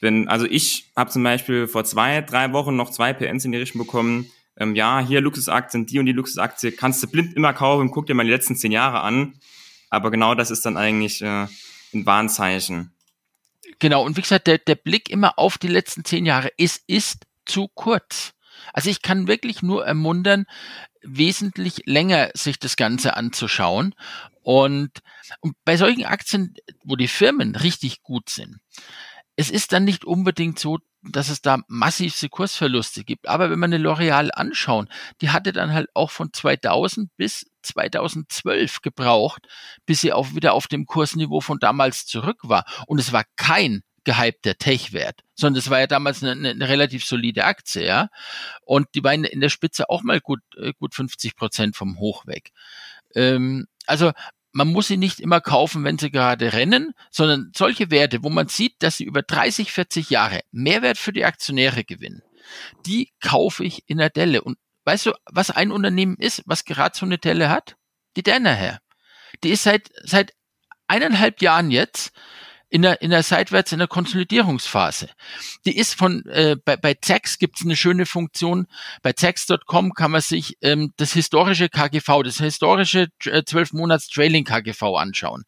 [0.00, 3.58] wenn, also ich habe zum Beispiel vor zwei, drei Wochen noch zwei PNs in die
[3.58, 4.30] Richtung bekommen.
[4.74, 8.24] ja, hier Luxusaktien, die und die Luxusaktie kannst du blind immer kaufen, guck dir mal
[8.24, 9.34] die letzten zehn Jahre an.
[9.90, 11.48] Aber genau das ist dann eigentlich äh,
[11.92, 12.94] ein Warnzeichen.
[13.78, 17.26] Genau, und wie gesagt, der, der Blick immer auf die letzten zehn Jahre, es ist
[17.44, 18.32] zu kurz.
[18.72, 20.46] Also ich kann wirklich nur ermuntern,
[21.02, 23.94] wesentlich länger sich das Ganze anzuschauen.
[24.42, 24.90] Und,
[25.40, 26.54] und bei solchen Aktien,
[26.84, 28.56] wo die Firmen richtig gut sind,
[29.36, 33.28] es ist dann nicht unbedingt so, dass es da massivste Kursverluste gibt.
[33.28, 34.88] Aber wenn man eine L'Oreal anschauen,
[35.20, 39.46] die hatte dann halt auch von 2000 bis 2012 gebraucht,
[39.86, 42.64] bis sie auch wieder auf dem Kursniveau von damals zurück war.
[42.86, 47.44] Und es war kein gehypter Tech-Wert, sondern es war ja damals eine, eine, relativ solide
[47.44, 48.08] Aktie, ja.
[48.64, 52.26] Und die war in, der Spitze auch mal gut, äh, gut 50 Prozent vom Hoch
[52.26, 52.52] weg.
[53.14, 54.12] Ähm, also
[54.52, 58.48] man muss sie nicht immer kaufen, wenn sie gerade rennen, sondern solche Werte, wo man
[58.48, 62.22] sieht, dass sie über 30, 40 Jahre Mehrwert für die Aktionäre gewinnen,
[62.86, 64.42] die kaufe ich in der Delle.
[64.42, 67.76] Und weißt du, was ein Unternehmen ist, was gerade so eine Delle hat?
[68.16, 68.80] Die Danaher.
[69.44, 70.32] Die ist seit, seit
[70.88, 72.12] eineinhalb Jahren jetzt
[72.70, 75.10] in der, in der seitwärts in der Konsolidierungsphase.
[75.66, 78.66] Die ist von, äh, bei, bei Zax gibt es eine schöne Funktion.
[79.02, 84.44] Bei Zax.com kann man sich ähm, das historische KGV, das historische äh, 12 Monats Trailing
[84.44, 85.44] KGV anschauen.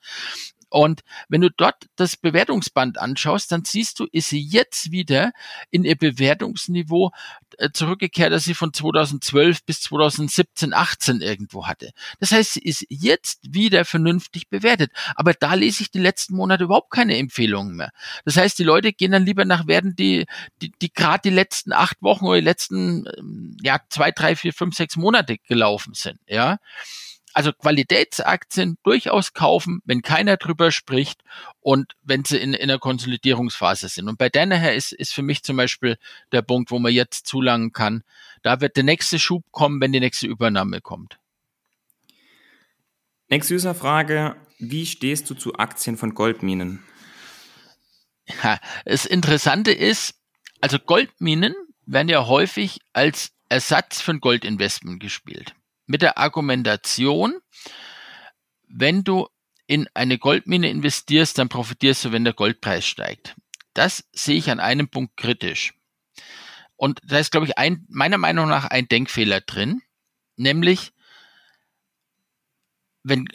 [0.72, 5.32] Und wenn du dort das Bewertungsband anschaust, dann siehst du, ist sie jetzt wieder
[5.70, 7.10] in ihr Bewertungsniveau
[7.58, 11.90] äh, zurückgekehrt, das sie von 2012 bis 2017, 18 irgendwo hatte.
[12.20, 14.90] Das heißt, sie ist jetzt wieder vernünftig bewertet.
[15.14, 17.90] Aber da lese ich die letzten Monate überhaupt keine Empfehlungen mehr.
[18.24, 20.24] Das heißt, die Leute gehen dann lieber nach Werten, die,
[20.62, 24.54] die, die gerade die letzten acht Wochen oder die letzten, ähm, ja, zwei, drei, vier,
[24.54, 26.58] fünf, sechs Monate gelaufen sind, ja
[27.32, 31.22] also Qualitätsaktien durchaus kaufen, wenn keiner drüber spricht
[31.60, 34.08] und wenn sie in, in einer Konsolidierungsphase sind.
[34.08, 35.98] Und bei Danaher ist, ist für mich zum Beispiel
[36.32, 38.04] der Punkt, wo man jetzt zulangen kann.
[38.42, 41.18] Da wird der nächste Schub kommen, wenn die nächste Übernahme kommt.
[43.28, 44.36] Nächste Userfrage.
[44.58, 46.82] Wie stehst du zu Aktien von Goldminen?
[48.42, 50.14] Ja, das Interessante ist,
[50.60, 51.54] also Goldminen
[51.86, 55.54] werden ja häufig als Ersatz für ein Goldinvestment gespielt
[55.92, 57.38] mit der Argumentation,
[58.66, 59.28] wenn du
[59.66, 63.36] in eine Goldmine investierst, dann profitierst du, wenn der Goldpreis steigt.
[63.74, 65.74] Das sehe ich an einem Punkt kritisch.
[66.76, 69.82] Und da ist, glaube ich, ein, meiner Meinung nach ein Denkfehler drin,
[70.36, 70.94] nämlich,
[73.02, 73.26] wenn,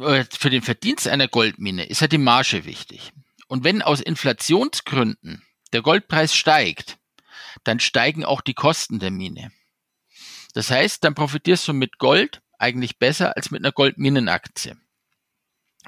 [0.00, 3.12] äh, für den Verdienst einer Goldmine ist ja die Marge wichtig.
[3.46, 5.42] Und wenn aus Inflationsgründen
[5.74, 6.96] der Goldpreis steigt,
[7.62, 9.52] dann steigen auch die Kosten der Mine.
[10.54, 14.76] Das heißt, dann profitierst du mit Gold eigentlich besser als mit einer Goldminenaktie.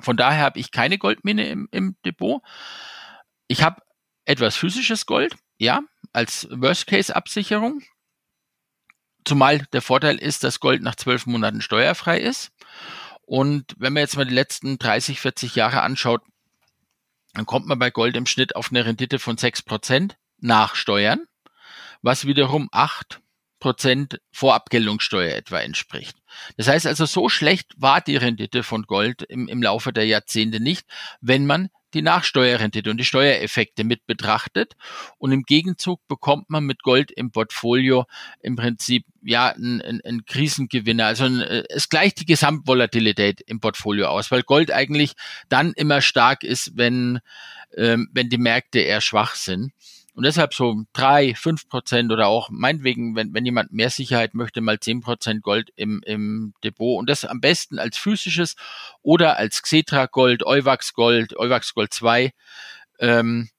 [0.01, 2.43] Von daher habe ich keine Goldmine im, im Depot.
[3.47, 3.81] Ich habe
[4.25, 5.81] etwas physisches Gold, ja,
[6.13, 7.81] als Worst-Case-Absicherung.
[9.25, 12.51] Zumal der Vorteil ist, dass Gold nach zwölf Monaten steuerfrei ist.
[13.23, 16.23] Und wenn man jetzt mal die letzten 30, 40 Jahre anschaut,
[17.35, 21.27] dann kommt man bei Gold im Schnitt auf eine Rendite von sechs Prozent nach Steuern,
[22.03, 23.21] was wiederum acht
[23.67, 26.17] Prozent Vorabgeltungssteuer etwa entspricht.
[26.57, 30.61] Das heißt also, so schlecht war die Rendite von Gold im, im Laufe der Jahrzehnte
[30.61, 30.87] nicht,
[31.21, 34.75] wenn man die Nachsteuerrendite und die Steuereffekte mit betrachtet.
[35.19, 38.05] Und im Gegenzug bekommt man mit Gold im Portfolio
[38.41, 41.07] im Prinzip ja einen, einen Krisengewinner.
[41.07, 45.15] Also ein, es gleicht die Gesamtvolatilität im Portfolio aus, weil Gold eigentlich
[45.49, 47.19] dann immer stark ist, wenn,
[47.77, 49.73] ähm, wenn die Märkte eher schwach sind.
[50.17, 54.63] Und deshalb so drei, fünf Prozent oder auch meinetwegen, wenn, wenn jemand mehr Sicherheit möchte,
[54.63, 56.99] mal zehn Prozent Gold im, im Depot.
[56.99, 58.57] Und das am besten als physisches
[59.03, 62.33] oder als Xetra Gold, Euwax Gold, Euwax Gold 2,
[62.99, 63.51] ähm,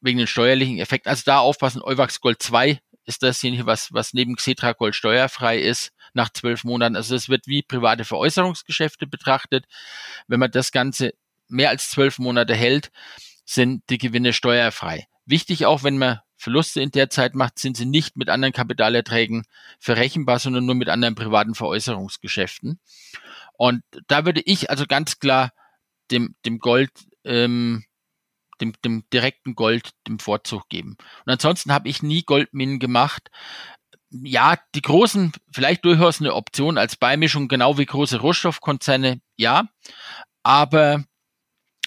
[0.00, 1.10] wegen den steuerlichen Effekten.
[1.10, 5.92] Also da aufpassen, Euwax Gold 2 ist dasjenige, was, was neben Xetra Gold steuerfrei ist
[6.12, 6.96] nach zwölf Monaten.
[6.96, 9.66] Also es wird wie private Veräußerungsgeschäfte betrachtet.
[10.26, 11.14] Wenn man das Ganze
[11.46, 12.90] mehr als zwölf Monate hält,
[13.44, 15.06] sind die Gewinne steuerfrei.
[15.30, 19.44] Wichtig auch, wenn man Verluste in der Zeit macht, sind sie nicht mit anderen Kapitalerträgen
[19.78, 22.80] verrechenbar, sondern nur mit anderen privaten Veräußerungsgeschäften.
[23.56, 25.52] Und da würde ich also ganz klar
[26.10, 26.90] dem, dem Gold,
[27.24, 27.84] ähm,
[28.60, 30.96] dem, dem direkten Gold dem Vorzug geben.
[31.24, 33.30] Und ansonsten habe ich nie Goldminen gemacht.
[34.10, 39.68] Ja, die großen, vielleicht durchaus eine Option als Beimischung, genau wie große Rohstoffkonzerne, ja.
[40.42, 41.04] Aber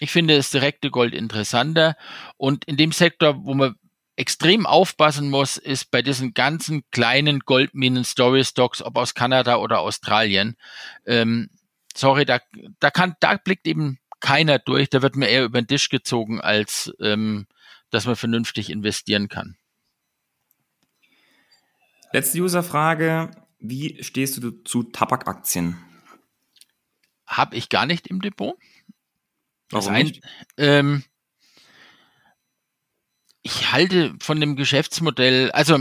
[0.03, 1.95] ich finde das direkte Gold interessanter.
[2.35, 3.75] Und in dem Sektor, wo man
[4.17, 9.79] extrem aufpassen muss, ist bei diesen ganzen kleinen Goldminen Story Stocks, ob aus Kanada oder
[9.79, 10.57] Australien.
[11.05, 11.49] Ähm,
[11.95, 12.41] sorry, da,
[12.81, 14.89] da kann, da blickt eben keiner durch.
[14.89, 17.47] Da wird mir eher über den Tisch gezogen, als ähm,
[17.89, 19.55] dass man vernünftig investieren kann.
[22.11, 23.31] Letzte Userfrage.
[23.59, 25.77] Wie stehst du zu Tabakaktien?
[27.37, 28.55] habe ich gar nicht im Depot.
[29.73, 30.21] Warum ein, nicht?
[30.57, 31.03] Ähm,
[33.41, 35.77] ich halte von dem Geschäftsmodell, also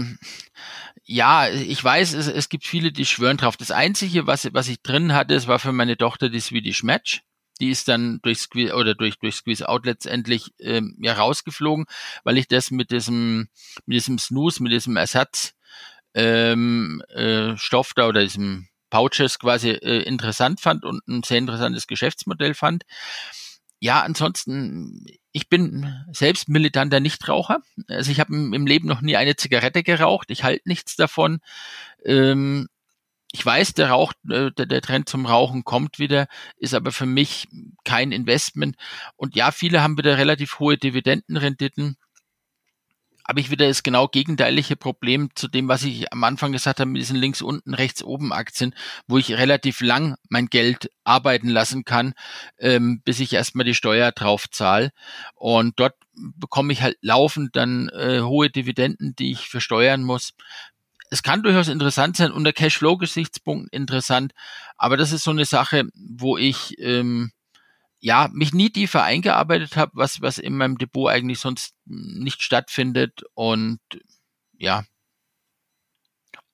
[1.05, 3.57] ja, ich weiß, es, es gibt viele, die schwören drauf.
[3.57, 7.23] Das Einzige, was, was ich drin hatte, es war für meine Tochter die Swedish Match.
[7.61, 11.87] Die ist dann durch Squeeze oder durch, durch Squeeze Out letztendlich ähm, ja rausgeflogen,
[12.25, 13.49] weil ich das mit diesem,
[13.87, 15.55] mit diesem Snooze, mit diesem Ersatz
[16.15, 21.87] ähm, äh, Stoff da oder diesem Pouches quasi äh, interessant fand und ein sehr interessantes
[21.87, 22.85] Geschäftsmodell fand.
[23.85, 27.59] Ja, ansonsten, ich bin selbst militanter Nichtraucher.
[27.89, 30.31] Also ich habe im Leben noch nie eine Zigarette geraucht.
[30.31, 31.41] Ich halte nichts davon.
[32.05, 32.69] Ähm,
[33.33, 36.29] ich weiß, der Rauch, äh, der, der Trend zum Rauchen kommt wieder,
[36.59, 37.49] ist aber für mich
[37.85, 38.77] kein Investment.
[39.17, 41.97] Und ja, viele haben wieder relativ hohe Dividendenrenditen
[43.27, 46.91] habe ich wieder das genau gegenteilige Problem zu dem, was ich am Anfang gesagt habe,
[46.91, 48.75] mit diesen links unten, rechts oben Aktien,
[49.07, 52.15] wo ich relativ lang mein Geld arbeiten lassen kann,
[52.59, 54.91] ähm, bis ich erstmal die Steuer drauf zahle.
[55.35, 60.35] Und dort bekomme ich halt laufend dann äh, hohe Dividenden, die ich versteuern muss.
[61.11, 64.33] Es kann durchaus interessant sein, unter Cashflow-Gesichtspunkten interessant,
[64.79, 67.33] aber das ist so eine Sache, wo ich ähm,
[68.03, 73.23] ja, mich nie tiefer eingearbeitet habe, was, was in meinem Depot eigentlich sonst nicht stattfindet
[73.35, 73.79] und
[74.59, 74.85] ja.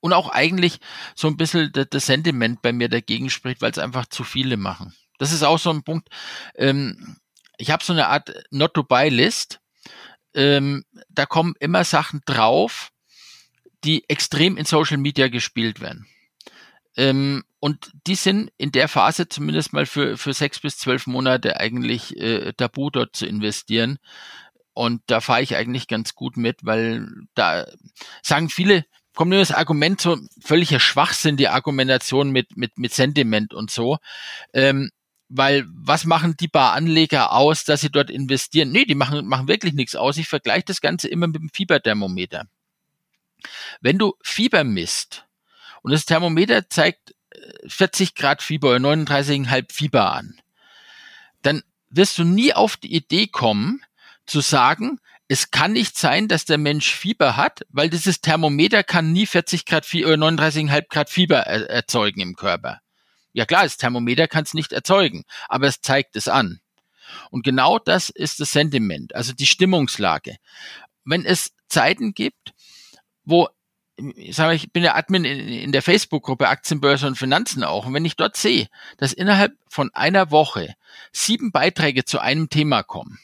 [0.01, 0.79] Und auch eigentlich
[1.17, 4.95] so ein bisschen das Sentiment bei mir dagegen spricht, weil es einfach zu viele machen.
[5.19, 6.11] Das ist auch so ein Punkt.
[6.55, 7.17] Ähm,
[7.57, 9.59] ich habe so eine Art Not-to-Buy-List.
[10.35, 12.93] Ähm, da kommen immer Sachen drauf,
[13.85, 16.07] die extrem in Social Media gespielt werden.
[16.95, 21.59] Ähm, und die sind in der Phase zumindest mal für, für sechs bis zwölf Monate
[21.59, 23.99] eigentlich äh, tabu dort zu investieren.
[24.75, 27.67] Und da fahre ich eigentlich ganz gut mit, weil da
[28.23, 28.85] sagen viele,
[29.15, 33.99] kommt nur das Argument so völliger Schwachsinn, die Argumentation mit, mit, mit Sentiment und so.
[34.53, 34.91] Ähm,
[35.29, 38.71] weil was machen die paar Anleger aus, dass sie dort investieren?
[38.71, 40.17] Nee, die machen, machen wirklich nichts aus.
[40.17, 42.47] Ich vergleiche das Ganze immer mit dem Fieberthermometer.
[43.81, 45.29] Wenn du Fieber misst,
[45.83, 47.15] und das Thermometer zeigt
[47.67, 50.41] 40 äh, Grad Fieber oder 39,5 Fieber an.
[51.43, 53.83] Dann wirst du nie auf die Idee kommen,
[54.27, 59.13] zu sagen, es kann nicht sein, dass der Mensch Fieber hat, weil dieses Thermometer kann
[59.13, 62.81] nie 40 Grad Fieber oder 39,5 Grad Fieber erzeugen im Körper.
[63.33, 66.61] Ja klar, das Thermometer kann es nicht erzeugen, aber es zeigt es an.
[67.31, 70.37] Und genau das ist das Sentiment, also die Stimmungslage.
[71.05, 72.53] Wenn es Zeiten gibt,
[73.25, 73.49] wo
[74.31, 77.87] sage, ich bin ja Admin in, in der Facebook-Gruppe Aktienbörse und Finanzen auch.
[77.87, 80.75] Und wenn ich dort sehe, dass innerhalb von einer Woche
[81.13, 83.19] sieben Beiträge zu einem Thema kommen,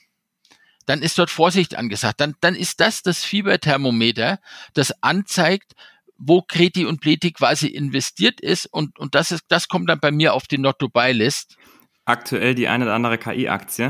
[0.87, 2.21] dann ist dort Vorsicht angesagt.
[2.21, 4.39] Dann, dann ist das das Fieberthermometer,
[4.75, 5.73] das anzeigt,
[6.17, 8.67] wo Kreti und Pleti quasi investiert ist.
[8.67, 11.57] Und, und das ist, das kommt dann bei mir auf die Not-to-Buy-List.
[12.05, 13.89] Aktuell die eine oder andere KI-Aktie.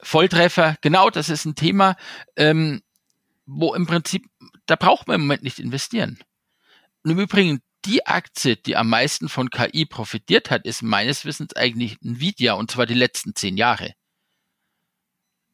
[0.00, 1.96] Volltreffer, genau, das ist ein Thema.
[2.36, 2.82] Ähm,
[3.46, 4.26] wo im Prinzip,
[4.66, 6.18] da braucht man im Moment nicht investieren.
[7.02, 11.54] Und im Übrigen, die Aktie, die am meisten von KI profitiert hat, ist meines Wissens
[11.54, 13.94] eigentlich Nvidia und zwar die letzten zehn Jahre.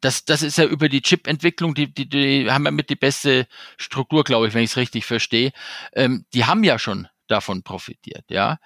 [0.01, 3.47] Das, das ist ja über die Chip-Entwicklung, die, die, die haben ja mit die beste
[3.77, 5.53] Struktur, glaube ich, wenn ich es richtig verstehe.
[5.93, 8.59] Ähm, die haben ja schon davon profitiert, ja.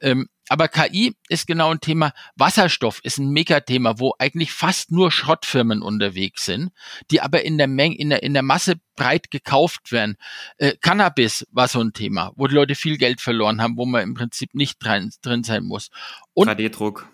[0.00, 2.12] Ähm, aber KI ist genau ein Thema.
[2.36, 6.72] Wasserstoff ist ein Megathema, wo eigentlich fast nur Schrottfirmen unterwegs sind,
[7.10, 10.16] die aber in der Menge, in der, in der Masse breit gekauft werden.
[10.58, 14.02] Äh, Cannabis war so ein Thema, wo die Leute viel Geld verloren haben, wo man
[14.02, 15.90] im Prinzip nicht drin, drin sein muss.
[16.34, 17.08] Und 3D-Druck.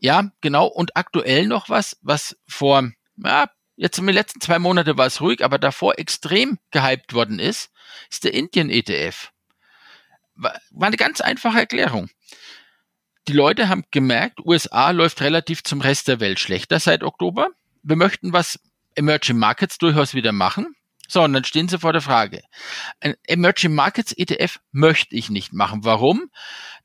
[0.00, 0.66] Ja, genau.
[0.66, 2.90] Und aktuell noch was, was vor,
[3.22, 7.38] ja, jetzt in den letzten zwei Monaten war es ruhig, aber davor extrem gehypt worden
[7.38, 7.70] ist,
[8.10, 9.30] ist der Indien ETF
[10.40, 12.08] war eine ganz einfache Erklärung.
[13.28, 17.48] Die Leute haben gemerkt, USA läuft relativ zum Rest der Welt schlechter seit Oktober.
[17.82, 18.58] Wir möchten was
[18.94, 20.74] Emerging Markets durchaus wieder machen.
[21.10, 22.40] So, und dann stehen sie vor der Frage.
[23.00, 25.84] Ein Emerging Markets ETF möchte ich nicht machen.
[25.84, 26.30] Warum?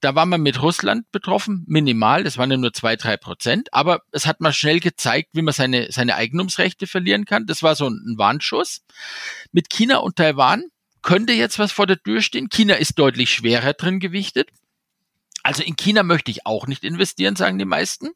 [0.01, 4.01] Da war man mit Russland betroffen, minimal, das waren ja nur zwei, drei Prozent, aber
[4.11, 7.45] es hat mal schnell gezeigt, wie man seine, seine Eigentumsrechte verlieren kann.
[7.45, 8.81] Das war so ein Warnschuss.
[9.51, 10.63] Mit China und Taiwan
[11.05, 12.49] könnte jetzt was vor der Tür stehen.
[12.49, 14.49] China ist deutlich schwerer drin gewichtet.
[15.43, 18.09] Also in China möchte ich auch nicht investieren, sagen die meisten.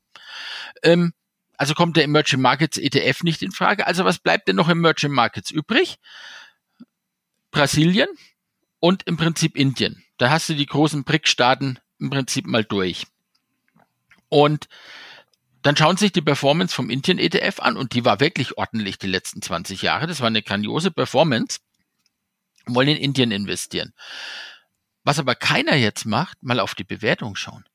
[0.82, 1.14] Ähm,
[1.56, 3.86] also kommt der Emerging Markets ETF nicht in Frage.
[3.86, 5.98] Also was bleibt denn noch Emerging Markets übrig?
[7.52, 8.10] Brasilien
[8.80, 10.04] und im Prinzip Indien.
[10.18, 13.06] Da hast du die großen BRIC-Staaten im Prinzip mal durch.
[14.30, 14.68] Und
[15.62, 19.08] dann schauen sich die Performance vom Indien ETF an und die war wirklich ordentlich die
[19.08, 20.08] letzten 20 Jahre.
[20.08, 21.60] Das war eine grandiose Performance
[22.76, 23.94] wollen in Indien investieren.
[25.04, 27.66] Was aber keiner jetzt macht, mal auf die Bewertung schauen.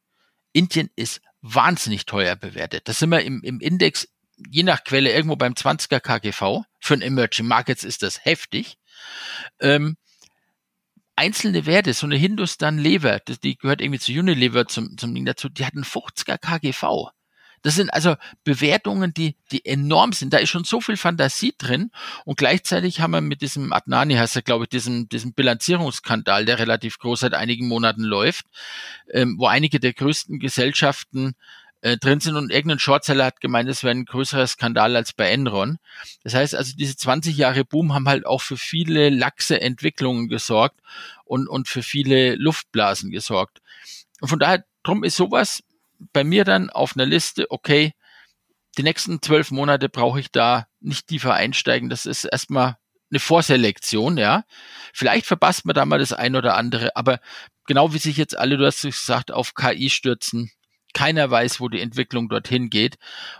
[0.52, 2.88] Indien ist wahnsinnig teuer bewertet.
[2.88, 4.08] Das sind wir im, im Index
[4.50, 6.64] je nach Quelle irgendwo beim 20er KGV.
[6.80, 8.78] Für ein Emerging Markets ist das heftig.
[9.60, 9.96] Ähm,
[11.16, 15.48] einzelne Werte, so eine Hindustan Lever, die gehört irgendwie zu Unilever zum, zum Ding dazu,
[15.48, 17.10] die hatten 50er KGV.
[17.64, 20.34] Das sind also Bewertungen, die, die enorm sind.
[20.34, 21.90] Da ist schon so viel Fantasie drin.
[22.26, 26.58] Und gleichzeitig haben wir mit diesem Adnani, heißt er, glaube ich, diesem, diesem Bilanzierungsskandal, der
[26.58, 28.44] relativ groß seit einigen Monaten läuft,
[29.10, 31.36] ähm, wo einige der größten Gesellschaften
[31.80, 35.30] äh, drin sind und irgendein Shortseller hat gemeint, es wäre ein größerer Skandal als bei
[35.30, 35.78] Enron.
[36.22, 40.80] Das heißt also, diese 20 Jahre Boom haben halt auch für viele laxe Entwicklungen gesorgt
[41.24, 43.62] und, und für viele Luftblasen gesorgt.
[44.20, 45.62] Und von daher, drum ist sowas
[46.12, 47.92] bei mir dann auf einer Liste, okay,
[48.76, 51.88] die nächsten zwölf Monate brauche ich da nicht tiefer einsteigen.
[51.88, 52.76] Das ist erstmal
[53.10, 54.44] eine Vorselektion, ja.
[54.92, 57.20] Vielleicht verpasst man da mal das ein oder andere, aber
[57.66, 60.50] genau wie sich jetzt alle, du hast gesagt, auf KI stürzen,
[60.92, 62.96] keiner weiß, wo die Entwicklung dorthin geht.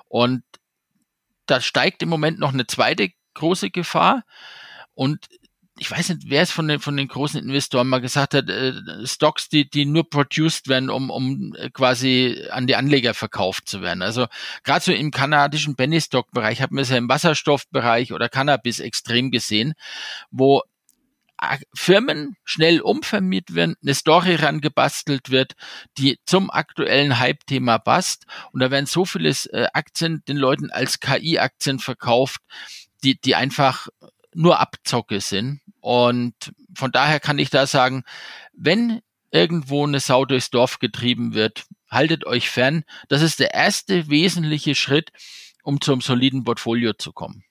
[0.09, 0.43] Und
[1.47, 4.25] da steigt im Moment noch eine zweite große Gefahr.
[4.95, 5.27] Und
[5.77, 8.73] ich weiß nicht, wer es von den, von den großen Investoren mal gesagt hat, äh,
[9.05, 13.83] Stocks, die, die nur produced werden, um, um äh, quasi an die Anleger verkauft zu
[13.83, 14.03] werden.
[14.03, 14.27] Also
[14.63, 18.79] gerade so im kanadischen Penny Stock Bereich hat man es ja im Wasserstoffbereich oder Cannabis
[18.79, 19.75] extrem gesehen,
[20.31, 20.63] wo
[21.75, 25.55] Firmen schnell umvermietet werden, eine Story rangebastelt wird,
[25.99, 28.25] die zum aktuellen Hype-Thema passt.
[28.53, 32.41] Und da werden so viele äh, Aktien den Leuten als KI-Aktien verkauft,
[33.03, 33.89] die, die einfach
[34.35, 35.61] nur Abzocke sind.
[35.85, 38.05] Und von daher kann ich da sagen,
[38.55, 42.85] wenn irgendwo eine Sau durchs Dorf getrieben wird, haltet euch fern.
[43.11, 45.11] Das ist der erste wesentliche Schritt,
[45.63, 47.45] um zum soliden Portfolio zu kommen.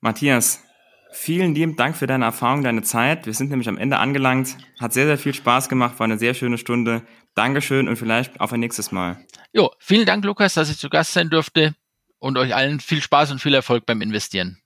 [0.00, 0.64] Matthias,
[1.12, 3.26] vielen lieben Dank für deine Erfahrung, deine Zeit.
[3.26, 4.56] Wir sind nämlich am Ende angelangt.
[4.80, 7.02] Hat sehr, sehr viel Spaß gemacht, war eine sehr schöne Stunde.
[7.36, 9.24] Dankeschön und vielleicht auf ein nächstes Mal.
[9.52, 11.76] Jo, vielen Dank, Lukas, dass ich zu Gast sein durfte
[12.18, 14.60] und euch allen viel Spaß und viel Erfolg beim Investieren.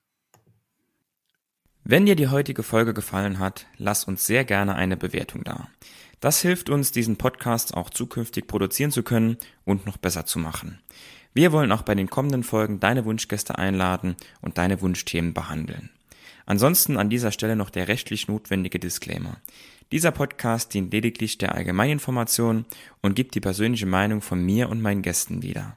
[1.86, 5.68] Wenn dir die heutige Folge gefallen hat, lass uns sehr gerne eine Bewertung da.
[6.18, 10.80] Das hilft uns, diesen Podcast auch zukünftig produzieren zu können und noch besser zu machen.
[11.34, 15.90] Wir wollen auch bei den kommenden Folgen deine Wunschgäste einladen und deine Wunschthemen behandeln.
[16.46, 19.36] Ansonsten an dieser Stelle noch der rechtlich notwendige Disclaimer.
[19.92, 22.64] Dieser Podcast dient lediglich der Allgemeininformation
[23.02, 25.76] und gibt die persönliche Meinung von mir und meinen Gästen wieder.